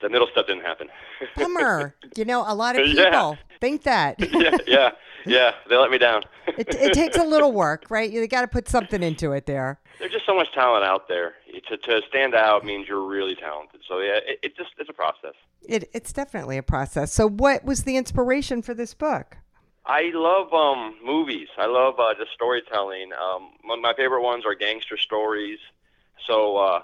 [0.00, 0.88] the middle step didn't happen.
[1.36, 1.94] Bummer.
[2.16, 3.04] you know, a lot of Yeah.
[3.04, 4.16] people think that.
[4.32, 4.90] yeah, yeah,
[5.26, 5.52] yeah.
[5.68, 6.22] They let me down.
[6.46, 8.10] it, it takes a little work, right?
[8.10, 9.80] You got to put something into it there.
[9.98, 11.34] There's just so much talent out there.
[11.68, 13.80] To, to stand out means you're really talented.
[13.88, 15.34] So yeah, it, it just it's a process.
[15.66, 17.12] It, it's definitely a process.
[17.12, 19.38] So, what was the inspiration for this book?
[19.86, 21.48] I love um, movies.
[21.58, 23.10] I love uh, just storytelling.
[23.12, 25.58] Um, my, my favorite ones are gangster stories.
[26.26, 26.82] So uh,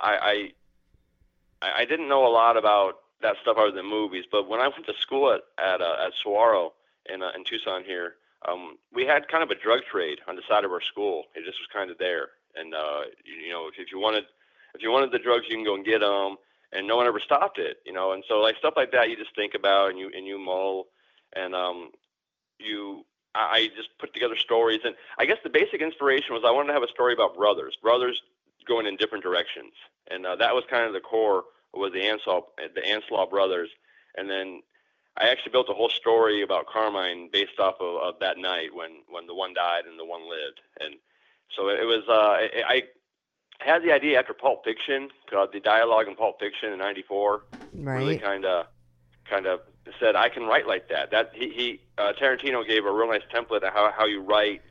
[0.00, 0.52] I,
[1.62, 4.24] I I didn't know a lot about that stuff other than movies.
[4.30, 6.72] But when I went to school at at, uh, at Saguaro
[7.12, 8.14] in uh, in Tucson here,
[8.46, 11.24] um, we had kind of a drug trade on the side of our school.
[11.34, 14.24] It just was kind of there, and uh, you, you know, if, if you wanted
[14.74, 16.36] if you wanted the drugs, you can go and get them,
[16.72, 17.78] and no one ever stopped it.
[17.84, 20.26] You know, and so like stuff like that, you just think about and you and
[20.26, 20.86] you mull,
[21.34, 21.90] and um,
[22.58, 26.68] you I just put together stories, and I guess the basic inspiration was I wanted
[26.68, 28.22] to have a story about brothers, brothers
[28.66, 29.72] going in different directions,
[30.10, 33.68] and uh, that was kind of the core was the Ansel the Anslaw brothers,
[34.16, 34.62] and then
[35.16, 39.02] I actually built a whole story about Carmine based off of, of that night when
[39.08, 40.94] when the one died and the one lived, and
[41.54, 42.82] so it was uh, I, I
[43.60, 47.42] had the idea after Pulp Fiction, uh, the dialogue in Pulp Fiction in '94
[47.72, 48.66] really kind of
[49.28, 49.60] kind of
[50.00, 51.10] said I can write like that.
[51.10, 54.62] That he, he uh, Tarantino gave a real nice template of how how you write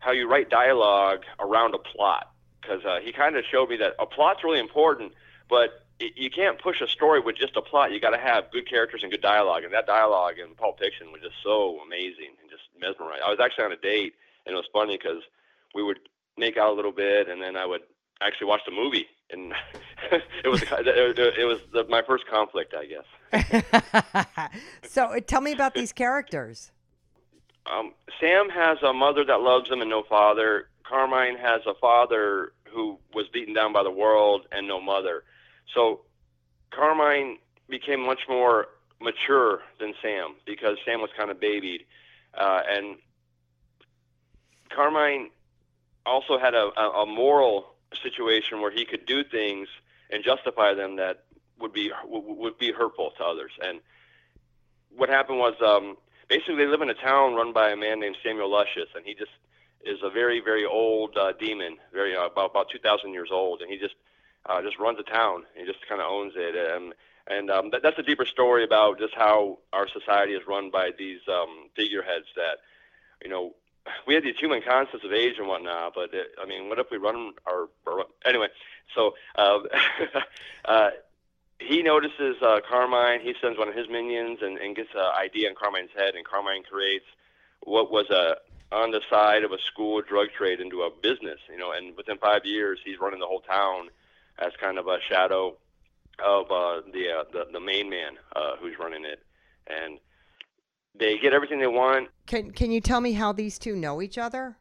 [0.00, 3.94] how you write dialogue around a plot because uh, he kind of showed me that
[3.98, 5.12] a plot's really important,
[5.48, 7.92] but you can't push a story with just a plot.
[7.92, 11.10] You got to have good characters and good dialogue, and that dialogue in Pulp Fiction
[11.10, 13.22] was just so amazing and just mesmerizing.
[13.26, 14.14] I was actually on a date,
[14.46, 15.22] and it was funny because
[15.74, 15.98] we would
[16.36, 17.80] make out a little bit, and then I would
[18.20, 19.52] actually watch the movie, and
[20.44, 23.04] it was it, it was the, my first conflict, I guess.
[24.82, 26.72] so, uh, tell me about these characters.
[27.66, 30.68] Um, Sam has a mother that loves him and no father.
[30.84, 35.24] Carmine has a father who was beaten down by the world and no mother.
[35.74, 36.00] So
[36.70, 37.38] Carmine
[37.68, 38.68] became much more
[39.00, 41.84] mature than Sam because Sam was kind of babied,
[42.34, 42.96] uh, and
[44.70, 45.30] Carmine
[46.06, 49.68] also had a, a, a moral situation where he could do things
[50.10, 51.24] and justify them that
[51.60, 53.52] would be would, be hurtful to others.
[53.62, 53.80] And
[54.96, 55.96] what happened was um,
[56.28, 59.14] basically they live in a town run by a man named Samuel Lucius, and he
[59.14, 59.32] just
[59.84, 63.70] is a very very old uh, demon, very uh, about about 2,000 years old, and
[63.70, 63.94] he just
[64.46, 65.44] uh, just runs a town.
[65.54, 66.94] He just kind of owns it, and
[67.26, 70.90] and um, that, that's a deeper story about just how our society is run by
[70.96, 72.58] these um, figureheads that
[73.22, 73.54] you know
[74.06, 76.86] we have these human concepts of age and whatnot, but it, I mean, what if
[76.90, 78.48] we run our, our anyway?
[78.94, 79.60] So uh,
[80.64, 80.90] uh,
[81.60, 83.20] he notices uh, Carmine.
[83.20, 86.24] He sends one of his minions and, and gets an idea in Carmine's head, and
[86.24, 87.06] Carmine creates
[87.64, 88.36] what was a
[88.70, 91.40] on the side of a school drug trade into a business.
[91.50, 93.88] You know, and within five years, he's running the whole town
[94.38, 95.56] as kind of a shadow
[96.24, 99.22] of uh, the, uh, the the main man uh, who's running it,
[99.66, 99.98] and
[100.94, 102.08] they get everything they want.
[102.26, 104.56] Can Can you tell me how these two know each other?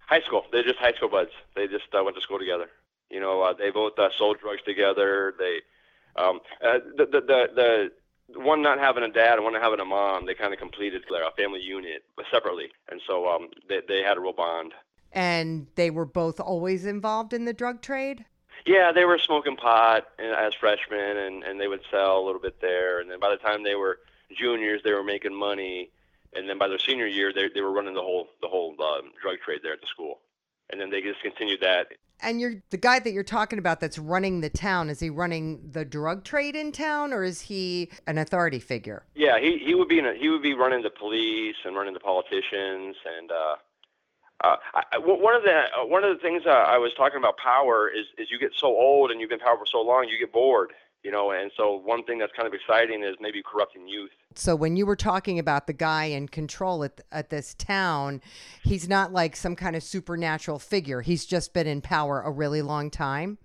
[0.00, 0.44] High school.
[0.50, 1.30] They're just high school buds.
[1.54, 2.70] They just uh, went to school together.
[3.10, 5.34] You know, uh, they both uh, sold drugs together.
[5.38, 5.60] They,
[6.16, 7.90] um, uh, the, the the
[8.32, 10.58] the one not having a dad and one not having a mom, they kind of
[10.58, 14.72] completed their family unit separately, and so um, they they had a real bond.
[15.12, 18.26] And they were both always involved in the drug trade.
[18.66, 22.60] Yeah, they were smoking pot as freshmen, and and they would sell a little bit
[22.60, 23.98] there, and then by the time they were
[24.36, 25.90] juniors, they were making money,
[26.34, 29.12] and then by their senior year, they they were running the whole the whole um,
[29.22, 30.20] drug trade there at the school,
[30.70, 31.88] and then they just continued that.
[32.20, 34.90] And you're the guy that you're talking about that's running the town.
[34.90, 39.04] Is he running the drug trade in town, or is he an authority figure?
[39.14, 41.94] Yeah, he he would be in a, he would be running the police and running
[41.94, 43.30] the politicians and.
[43.30, 43.56] uh
[44.44, 47.38] uh, I, one of the uh, one of the things uh, I was talking about
[47.38, 50.16] power is is you get so old and you've been powerful for so long, you
[50.16, 50.72] get bored,
[51.02, 51.30] you know.
[51.30, 54.10] And so one thing that's kind of exciting is maybe corrupting youth.
[54.34, 58.20] So when you were talking about the guy in control at at this town,
[58.62, 61.02] he's not like some kind of supernatural figure.
[61.02, 63.38] He's just been in power a really long time.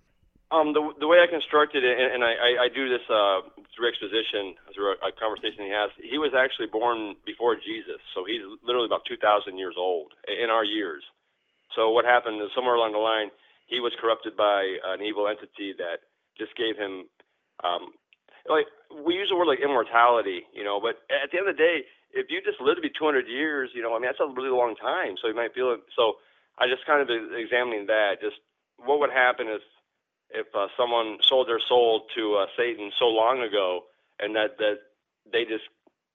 [0.52, 3.42] Um, the the way I constructed it, and, and I, I, I do this uh,
[3.74, 5.90] through exposition, through a, a conversation he has.
[5.98, 10.64] He was actually born before Jesus, so he's literally about 2,000 years old in our
[10.64, 11.02] years.
[11.76, 13.34] So what happened is somewhere along the line,
[13.66, 16.06] he was corrupted by an evil entity that
[16.38, 17.10] just gave him,
[17.64, 17.94] um,
[18.50, 18.68] like
[19.06, 20.80] we use the word like immortality, you know.
[20.82, 21.84] But at the end of the day,
[22.14, 24.52] if you just live to be 200 years, you know, I mean that's a really
[24.54, 25.16] long time.
[25.22, 25.82] So you might feel it.
[25.96, 26.20] So
[26.60, 28.22] I just kind of examining that.
[28.22, 28.38] Just
[28.78, 29.62] what would happen if
[30.32, 33.86] if uh, someone sold their soul to uh, Satan so long ago,
[34.20, 34.78] and that that
[35.32, 35.66] they just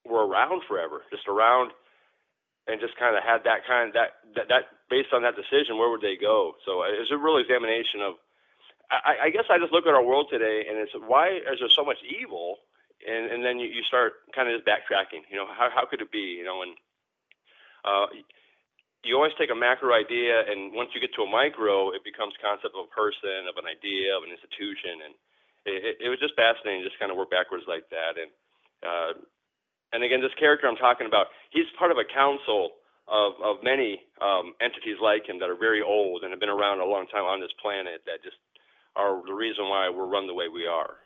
[0.04, 1.72] were around forever, just around,
[2.66, 5.78] and just kind of had that kind of that, that that based on that decision,
[5.78, 6.54] where would they go?
[6.66, 8.14] So uh, it's a real examination of.
[8.90, 11.68] I, I guess I just look at our world today, and it's why is there
[11.76, 12.64] so much evil,
[13.04, 15.28] and and then you, you start kind of just backtracking.
[15.28, 16.40] You know, how how could it be?
[16.40, 16.72] You know, and
[17.84, 18.06] uh,
[19.04, 22.32] you always take a macro idea, and once you get to a micro, it becomes
[22.40, 25.12] concept of a person, of an idea, of an institution, and
[25.68, 28.16] it, it was just fascinating, just kind of work backwards like that.
[28.16, 28.30] And
[28.80, 29.12] uh,
[29.92, 34.00] and again, this character I'm talking about, he's part of a council of of many
[34.20, 37.24] um, entities like him that are very old and have been around a long time
[37.24, 38.36] on this planet that just
[38.98, 40.98] are the reason why we're run the way we are.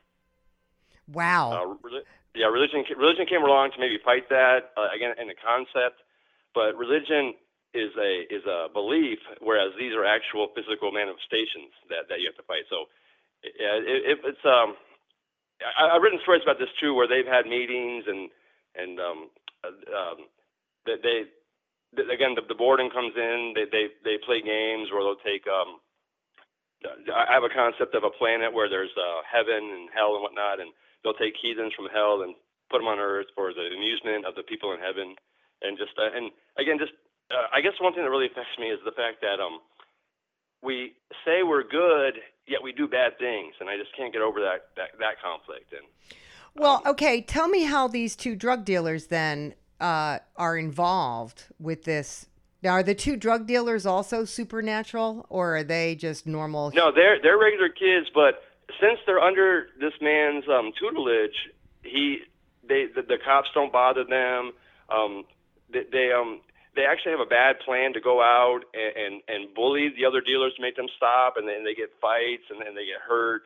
[1.12, 1.53] Wow.
[1.53, 2.01] Uh,
[2.34, 6.01] yeah, religion religion came along to maybe fight that uh, again in the concept,
[6.57, 7.36] but religion
[7.76, 12.40] is a is a belief, whereas these are actual physical manifestations that, that you have
[12.40, 12.64] to fight.
[12.72, 12.88] So,
[13.45, 14.80] yeah, it, it, it's um,
[15.61, 18.32] I, I've written stories about this too, where they've had meetings and
[18.72, 19.20] and um,
[19.61, 20.18] uh, um,
[20.88, 21.16] they, they
[22.09, 25.84] again the, the boarding comes in, they they they play games where they'll take um.
[26.87, 30.61] I have a concept of a planet where there's uh, heaven and hell and whatnot,
[30.61, 30.70] and
[31.03, 32.35] they'll take heathens from hell and
[32.70, 35.14] put them on earth for the amusement of the people in heaven,
[35.62, 36.93] and just uh, and again just
[37.30, 39.61] uh, I guess one thing that really affects me is the fact that um,
[40.62, 44.41] we say we're good, yet we do bad things, and I just can't get over
[44.41, 45.72] that that, that conflict.
[45.72, 45.87] And
[46.55, 52.28] well, okay, tell me how these two drug dealers then uh, are involved with this.
[52.62, 56.70] Now, are the two drug dealers also supernatural, or are they just normal?
[56.74, 58.42] No, they're they're regular kids, but
[58.80, 61.50] since they're under this man's um, tutelage,
[61.82, 62.18] he
[62.66, 64.52] they the, the cops don't bother them.
[64.88, 65.24] Um,
[65.72, 66.40] they, they um
[66.76, 70.20] they actually have a bad plan to go out and, and, and bully the other
[70.20, 73.42] dealers to make them stop, and then they get fights and then they get hurt,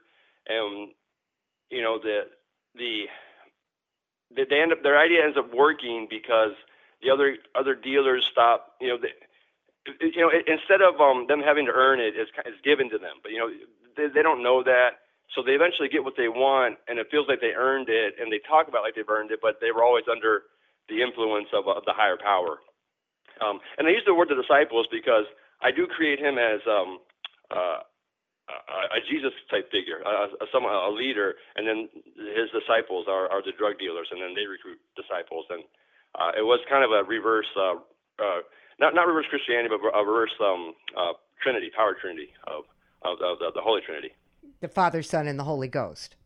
[0.46, 0.90] and
[1.70, 2.28] you know the
[2.74, 3.04] the
[4.30, 6.52] they end up their idea ends up working because
[7.06, 8.74] the other other dealers stop.
[8.80, 9.14] You know, they,
[10.10, 13.22] you know instead of um, them having to earn it, it's, it's given to them.
[13.22, 13.50] But you know
[13.96, 17.28] they, they don't know that, so they eventually get what they want, and it feels
[17.28, 19.84] like they earned it, and they talk about like they've earned it, but they were
[19.84, 20.50] always under
[20.88, 22.58] the influence of, of the higher power.
[23.38, 25.26] Um, and I use the word the disciples because
[25.60, 26.98] I do create him as um,
[27.50, 27.82] uh,
[28.48, 31.88] a, a Jesus type figure, a, a, a leader, and then
[32.38, 35.44] his disciples are, are the drug dealers, and then they recruit disciples.
[35.50, 35.64] And
[36.16, 37.76] uh, it was kind of a reverse, uh,
[38.18, 38.40] uh,
[38.80, 41.12] not not reverse Christianity, but a reverse um, uh,
[41.42, 42.64] Trinity, power Trinity of
[43.02, 44.12] of, of the, the Holy Trinity.
[44.60, 46.16] The Father, Son, and the Holy Ghost.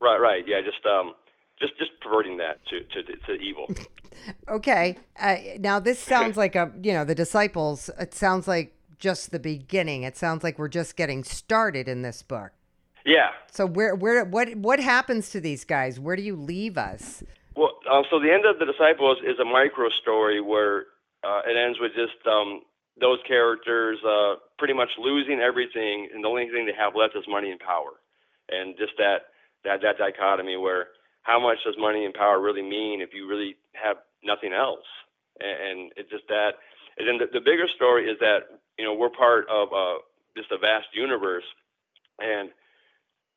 [0.00, 1.14] Right, right, yeah, just um,
[1.58, 3.68] just just perverting that to to, to evil.
[4.48, 7.90] okay, uh, now this sounds like a you know the disciples.
[7.98, 10.02] It sounds like just the beginning.
[10.02, 12.52] It sounds like we're just getting started in this book.
[13.04, 13.30] Yeah.
[13.50, 15.98] So where where what what happens to these guys?
[15.98, 17.22] Where do you leave us?
[17.88, 20.86] Uh, so the end of the disciples is a micro story where
[21.24, 22.62] uh, it ends with just um,
[23.00, 27.24] those characters uh, pretty much losing everything, and the only thing they have left is
[27.28, 28.00] money and power,
[28.50, 29.30] and just that
[29.64, 30.88] that that dichotomy where
[31.22, 34.86] how much does money and power really mean if you really have nothing else?
[35.40, 36.58] And it's just that.
[36.98, 39.98] And then the, the bigger story is that you know we're part of uh,
[40.36, 41.44] just a vast universe,
[42.18, 42.50] and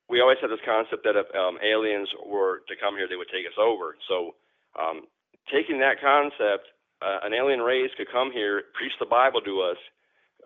[0.10, 3.30] we always had this concept that if um, aliens were to come here, they would
[3.32, 3.96] take us over.
[4.08, 4.36] So
[4.80, 5.04] um,
[5.52, 6.68] taking that concept,
[7.02, 9.78] uh, an alien race could come here, preach the Bible to us,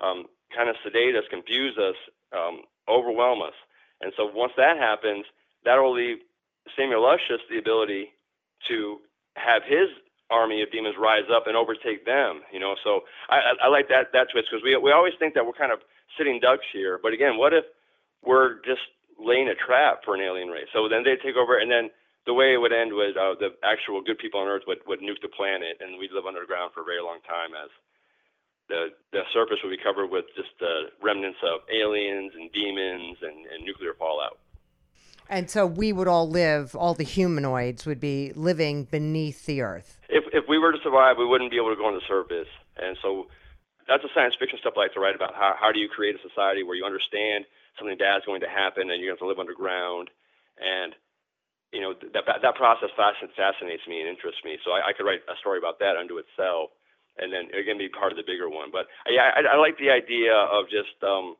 [0.04, 1.96] um, kind of sedate us, confuse us,
[2.36, 3.56] um, overwhelm us.
[4.02, 5.26] And so once that happens,
[5.66, 6.18] that'll leave
[6.78, 8.12] Samuel Lucius the ability
[8.68, 9.00] to
[9.36, 9.90] have his
[10.30, 12.42] army of demons rise up and overtake them.
[12.52, 15.34] You know, so I, I, I like that that twist because we we always think
[15.36, 15.80] that we're kind of
[16.18, 17.66] sitting ducks here, but again, what if
[18.24, 18.82] we're just
[19.20, 20.68] laying a trap for an alien race?
[20.74, 21.90] So then they take over, and then
[22.26, 25.00] the way it would end was uh, the actual good people on Earth would, would
[25.00, 27.70] nuke the planet, and we'd live underground for a very long time as
[28.70, 33.46] the the surface would be covered with just the remnants of aliens and demons and,
[33.52, 34.40] and nuclear fallout.
[35.30, 40.00] And so we would all live, all the humanoids would be living beneath the earth.
[40.10, 42.48] If if we were to survive, we wouldn't be able to go on the surface,
[42.78, 43.28] and so
[43.88, 45.36] that's the science fiction stuff I like to write about.
[45.36, 47.46] How how do you create a society where you understand
[47.78, 50.10] something bad's going to happen and you have to live underground,
[50.60, 50.94] and
[51.72, 54.58] you know that that process fascinates me and interests me.
[54.64, 56.70] So I, I could write a story about that unto itself
[57.18, 58.70] and then again be part of the bigger one.
[58.72, 61.36] But yeah, I, I like the idea of just um,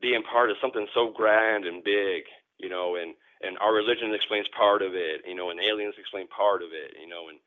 [0.00, 2.26] being part of something so grand and big,
[2.58, 6.26] you know, and and our religion explains part of it, you know, and aliens explain
[6.28, 7.38] part of it, you know, and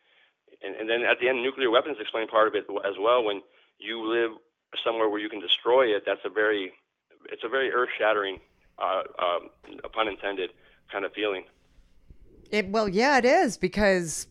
[0.63, 3.23] and, and then at the end, nuclear weapons explain part of it as well.
[3.23, 3.41] When
[3.77, 4.31] you live
[4.83, 6.71] somewhere where you can destroy it, that's a very
[7.32, 8.39] it's a very earth-shattering,
[8.80, 9.49] uh, um,
[9.93, 10.51] pun intended,
[10.91, 11.43] kind of feeling.
[12.51, 14.28] It well, yeah, it is because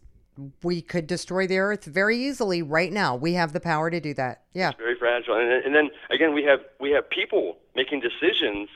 [0.62, 3.14] we could destroy the earth very easily right now.
[3.16, 4.42] We have the power to do that.
[4.53, 4.70] Yeah.
[4.70, 5.36] It's very fragile.
[5.36, 8.68] And, and then again, we have we have people making decisions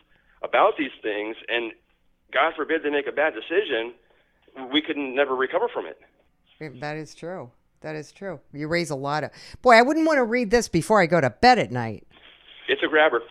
[0.43, 1.73] about these things, and
[2.33, 3.95] God forbid they make a bad decision,
[4.73, 6.01] we could never recover from it.
[6.81, 7.51] That is true.
[7.81, 8.41] That is true.
[8.53, 9.31] You raise a lot of.
[9.63, 12.07] Boy, I wouldn't want to read this before I go to bed at night.
[12.69, 13.23] It's a grabber.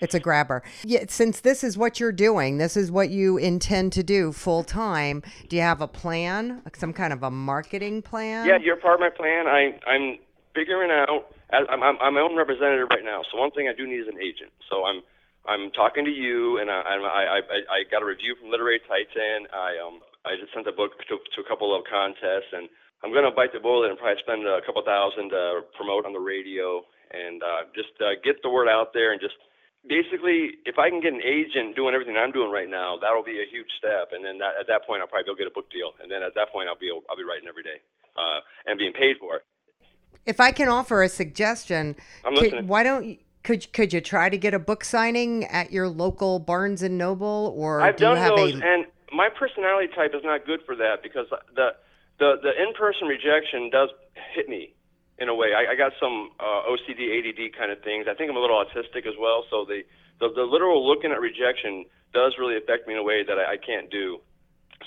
[0.00, 0.62] It's a grabber.
[0.84, 4.64] Yeah, since this is what you're doing, this is what you intend to do full
[4.64, 5.22] time.
[5.48, 8.46] Do you have a plan, some kind of a marketing plan?
[8.46, 9.46] Yeah, you're part of my plan.
[9.46, 10.18] I, I'm
[10.54, 11.30] figuring out.
[11.52, 13.22] I'm, I'm, I'm my own representative right now.
[13.30, 14.50] So one thing I do need is an agent.
[14.70, 15.02] So I'm
[15.46, 19.46] I'm talking to you, and I I, I, I got a review from Literary Titan.
[19.52, 22.68] I um I just sent a book to, to a couple of contests, and
[23.04, 26.20] I'm gonna bite the bullet and probably spend a couple thousand to promote on the
[26.20, 26.82] radio
[27.12, 29.36] and uh, just uh, get the word out there and just
[29.88, 33.40] basically, if I can get an agent doing everything I'm doing right now, that'll be
[33.40, 34.10] a huge step.
[34.12, 35.92] And then that, at that point, I'll probably go get a book deal.
[36.02, 37.80] And then at that point, I'll be I'll be writing every day
[38.16, 39.42] uh, and being paid for it.
[40.26, 42.66] If I can offer a suggestion, I'm listening.
[42.66, 43.16] why don't you?
[43.42, 47.52] Could could you try to get a book signing at your local Barnes and Noble,
[47.54, 48.64] or I've do done you have those, a?
[48.64, 51.76] and my personality type is not good for that because the
[52.18, 53.90] the the in-person rejection does
[54.34, 54.72] hit me
[55.18, 55.54] in a way.
[55.54, 58.06] I, I got some uh, OCD, ADD kind of things.
[58.10, 59.44] I think I'm a little autistic as well.
[59.50, 59.82] So the,
[60.20, 63.54] the, the literal looking at rejection does really affect me in a way that I,
[63.54, 64.20] I can't do.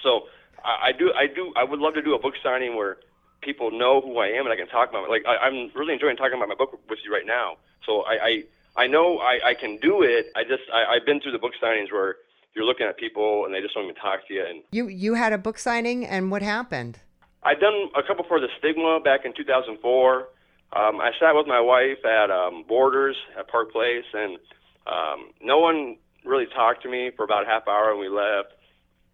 [0.03, 0.27] So
[0.63, 2.97] I, I do, I do, I would love to do a book signing where
[3.41, 5.09] people know who I am and I can talk about it.
[5.09, 7.57] Like I, I'm really enjoying talking about my book with you right now.
[7.85, 8.43] So I,
[8.77, 10.27] I, I know I, I can do it.
[10.35, 12.17] I just, I, I've been through the book signings where
[12.57, 14.43] you're looking at people and they just don't even talk to you.
[14.45, 16.99] And you you had a book signing, and what happened?
[17.43, 20.27] I'd done a couple for the Stigma back in 2004.
[20.75, 24.37] Um, I sat with my wife at um, Borders at Park Place, and
[24.85, 28.51] um, no one really talked to me for about a half hour, and we left.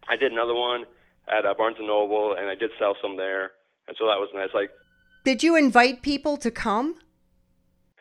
[0.08, 0.84] I did another one
[1.28, 3.52] at uh, Barnes and Noble, and I did sell some there,
[3.86, 4.50] and so that was nice.
[4.52, 4.70] Like,
[5.24, 6.96] did you invite people to come?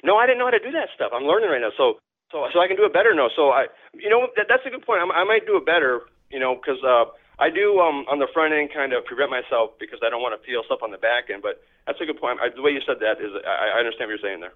[0.03, 1.11] No, I didn't know how to do that stuff.
[1.13, 1.99] I'm learning right now, so
[2.32, 3.30] so so I can do it better now.
[3.36, 4.99] So I, you know, that, that's a good point.
[4.99, 6.01] I, I might do it better,
[6.32, 6.82] you know, because.
[6.82, 10.22] Uh, I do um, on the front end kind of prevent myself because I don't
[10.22, 11.42] want to feel stuff on the back end.
[11.42, 12.40] But that's a good point.
[12.40, 14.54] I, the way you said that is, I, I understand what you're saying there.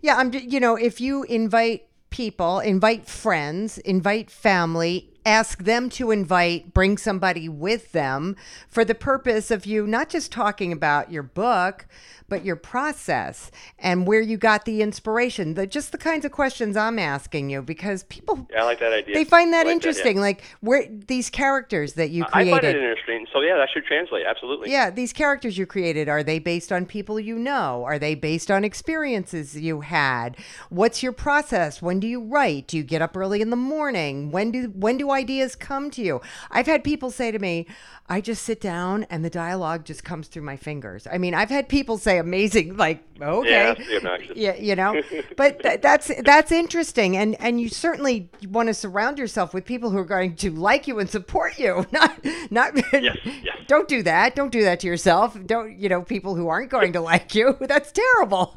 [0.00, 0.32] Yeah, I'm.
[0.32, 6.96] You know, if you invite people, invite friends, invite family, ask them to invite, bring
[6.98, 8.36] somebody with them
[8.68, 11.86] for the purpose of you not just talking about your book,
[12.30, 15.54] but your process and where you got the inspiration.
[15.54, 18.92] The, just the kinds of questions I'm asking you because people yeah, I like that
[18.92, 19.14] idea.
[19.14, 20.16] They find that like interesting.
[20.16, 20.26] That, yeah.
[20.26, 22.54] Like where these characters that you created.
[22.54, 23.26] I find it interesting.
[23.32, 24.70] So yeah, that should translate absolutely.
[24.70, 27.84] Yeah, these characters you created are they based on people you know?
[27.84, 30.36] Are they based on experiences you had?
[30.70, 31.82] What's your process?
[31.82, 32.68] When do you write?
[32.68, 34.30] Do you get up early in the morning?
[34.30, 36.20] When do when do ideas come to you?
[36.50, 37.66] I've had people say to me,
[38.08, 41.06] I just sit down and the dialogue just comes through my fingers.
[41.10, 45.00] I mean, I've had people say amazing, like, okay, yeah, yeah you know,
[45.36, 49.90] but th- that's that's interesting, and and you certainly want to surround yourself with people
[49.90, 51.86] who are going to like you and support you.
[51.92, 52.74] Not not.
[52.92, 53.56] Yes, yes.
[53.66, 54.34] Don't do that.
[54.34, 55.36] Don't do that to yourself.
[55.46, 57.56] Don't you know people who aren't going to like you?
[57.60, 58.56] That's terrible.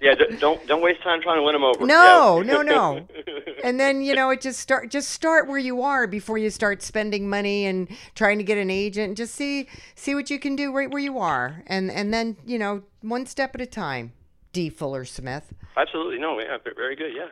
[0.00, 1.84] yeah, don't don't waste time trying to win them over.
[1.84, 2.52] No, yeah.
[2.52, 3.06] no, no.
[3.64, 6.82] And then you know, it just start just start where you are before you start
[6.82, 9.16] spending money and trying to get an agent.
[9.16, 12.58] Just see see what you can do right where you are, and and then you
[12.58, 14.12] know one step at a time.
[14.52, 14.70] D.
[14.70, 15.52] Fuller Smith.
[15.76, 17.12] Absolutely, no, yeah, very good.
[17.14, 17.28] Yeah,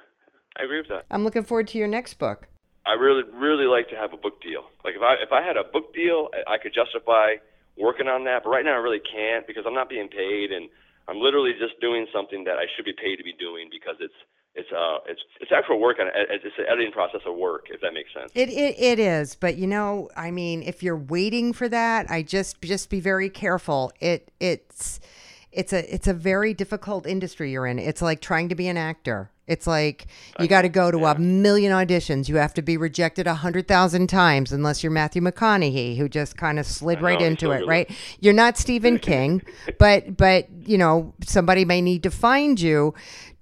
[0.59, 1.07] I agree with that.
[1.11, 2.49] I'm looking forward to your next book.
[2.87, 4.63] I really, really like to have a book deal.
[4.85, 7.43] Like if I if I had a book deal, I could justify
[7.77, 8.45] working on that.
[8.45, 10.71] But right now, I really can't because I'm not being paid, and
[11.09, 14.15] I'm literally just doing something that I should be paid to be doing because it's
[14.57, 17.93] it's uh it's it's actual work and it's an editing process of work if that
[17.93, 21.69] makes sense it, it it is but you know i mean if you're waiting for
[21.69, 24.99] that i just just be very careful it it's
[25.53, 28.77] it's a it's a very difficult industry you're in it's like trying to be an
[28.77, 30.07] actor it's like
[30.41, 31.13] you got to go to yeah.
[31.13, 32.29] a million auditions.
[32.29, 36.37] You have to be rejected a hundred thousand times, unless you're Matthew McConaughey, who just
[36.37, 37.59] kind of slid right into it.
[37.59, 37.71] totally.
[37.71, 37.91] Right?
[38.21, 39.43] You're not Stephen King,
[39.79, 42.95] but but you know somebody may need to find you.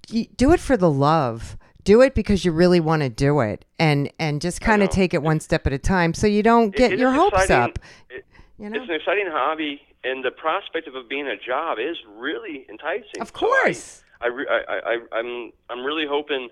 [0.07, 1.57] Do it for the love.
[1.83, 5.13] Do it because you really want to do it, and and just kind of take
[5.13, 7.77] it one step at a time, so you don't get it your hopes up.
[8.09, 8.25] It-
[8.57, 11.97] You know, it's an exciting hobby and the prospect of it being a job is
[12.17, 14.03] really enticing of So I- course.
[14.21, 16.49] I, re- I, I, I- I'm I'm really hoping.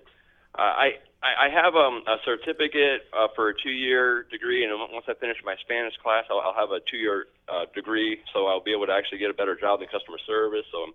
[0.56, 0.88] Uh, I
[1.22, 5.38] I I have um, a certificate uh, for a two-year degree, and once I finish
[5.44, 8.92] my Spanish class, I'll, I'll have a two-year uh, degree, so I'll be able to
[8.92, 10.66] actually get a better job in customer service.
[10.70, 10.92] So, I'm,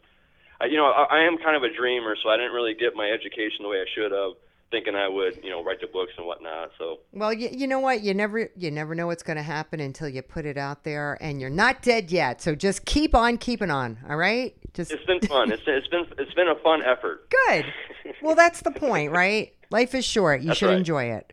[0.62, 2.95] I, you know, I, I am kind of a dreamer, so I didn't really get
[2.95, 4.32] my education the way I should have,
[4.72, 6.72] thinking I would, you know, write the books and whatnot.
[6.78, 8.01] So, Well, you, you know what?
[8.01, 11.18] You never you never know what's going to happen until you put it out there,
[11.22, 12.41] and you're not dead yet.
[12.41, 13.97] So just keep on keeping on.
[14.10, 14.55] All right.
[14.74, 15.51] Just it's been fun.
[15.51, 17.30] it's it's been it's been a fun effort.
[17.47, 17.66] good.
[18.22, 19.53] Well, that's the point, right?
[19.70, 20.41] Life is short.
[20.41, 20.78] You That's should right.
[20.78, 21.32] enjoy it.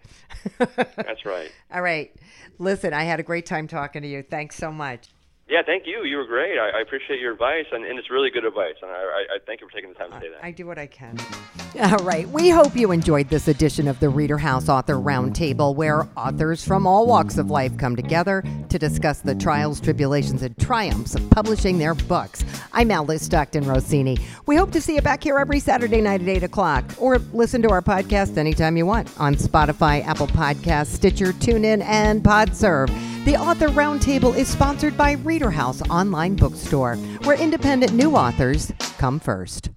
[0.59, 1.51] That's right.
[1.73, 2.15] All right.
[2.59, 4.23] Listen, I had a great time talking to you.
[4.23, 5.09] Thanks so much.
[5.49, 6.03] Yeah, thank you.
[6.03, 6.59] You were great.
[6.59, 8.75] I, I appreciate your advice, and, and it's really good advice.
[8.83, 10.43] And I, I, I thank you for taking the time to say that.
[10.43, 11.17] I do what I can.
[11.81, 12.29] All right.
[12.29, 16.85] We hope you enjoyed this edition of the Reader House Author Roundtable, where authors from
[16.85, 21.79] all walks of life come together to discuss the trials, tribulations, and triumphs of publishing
[21.79, 22.45] their books.
[22.73, 24.19] I'm Alice Stockton Rossini.
[24.47, 27.63] We hope to see you back here every Saturday night at 8 o'clock, or listen
[27.63, 32.89] to our podcast anytime you want on Spotify, Apple Podcasts, Stitcher, TuneIn, and PodServe.
[33.27, 39.21] The Author Roundtable is sponsored by Reader House Online Bookstore, where independent new authors come
[39.21, 39.69] first.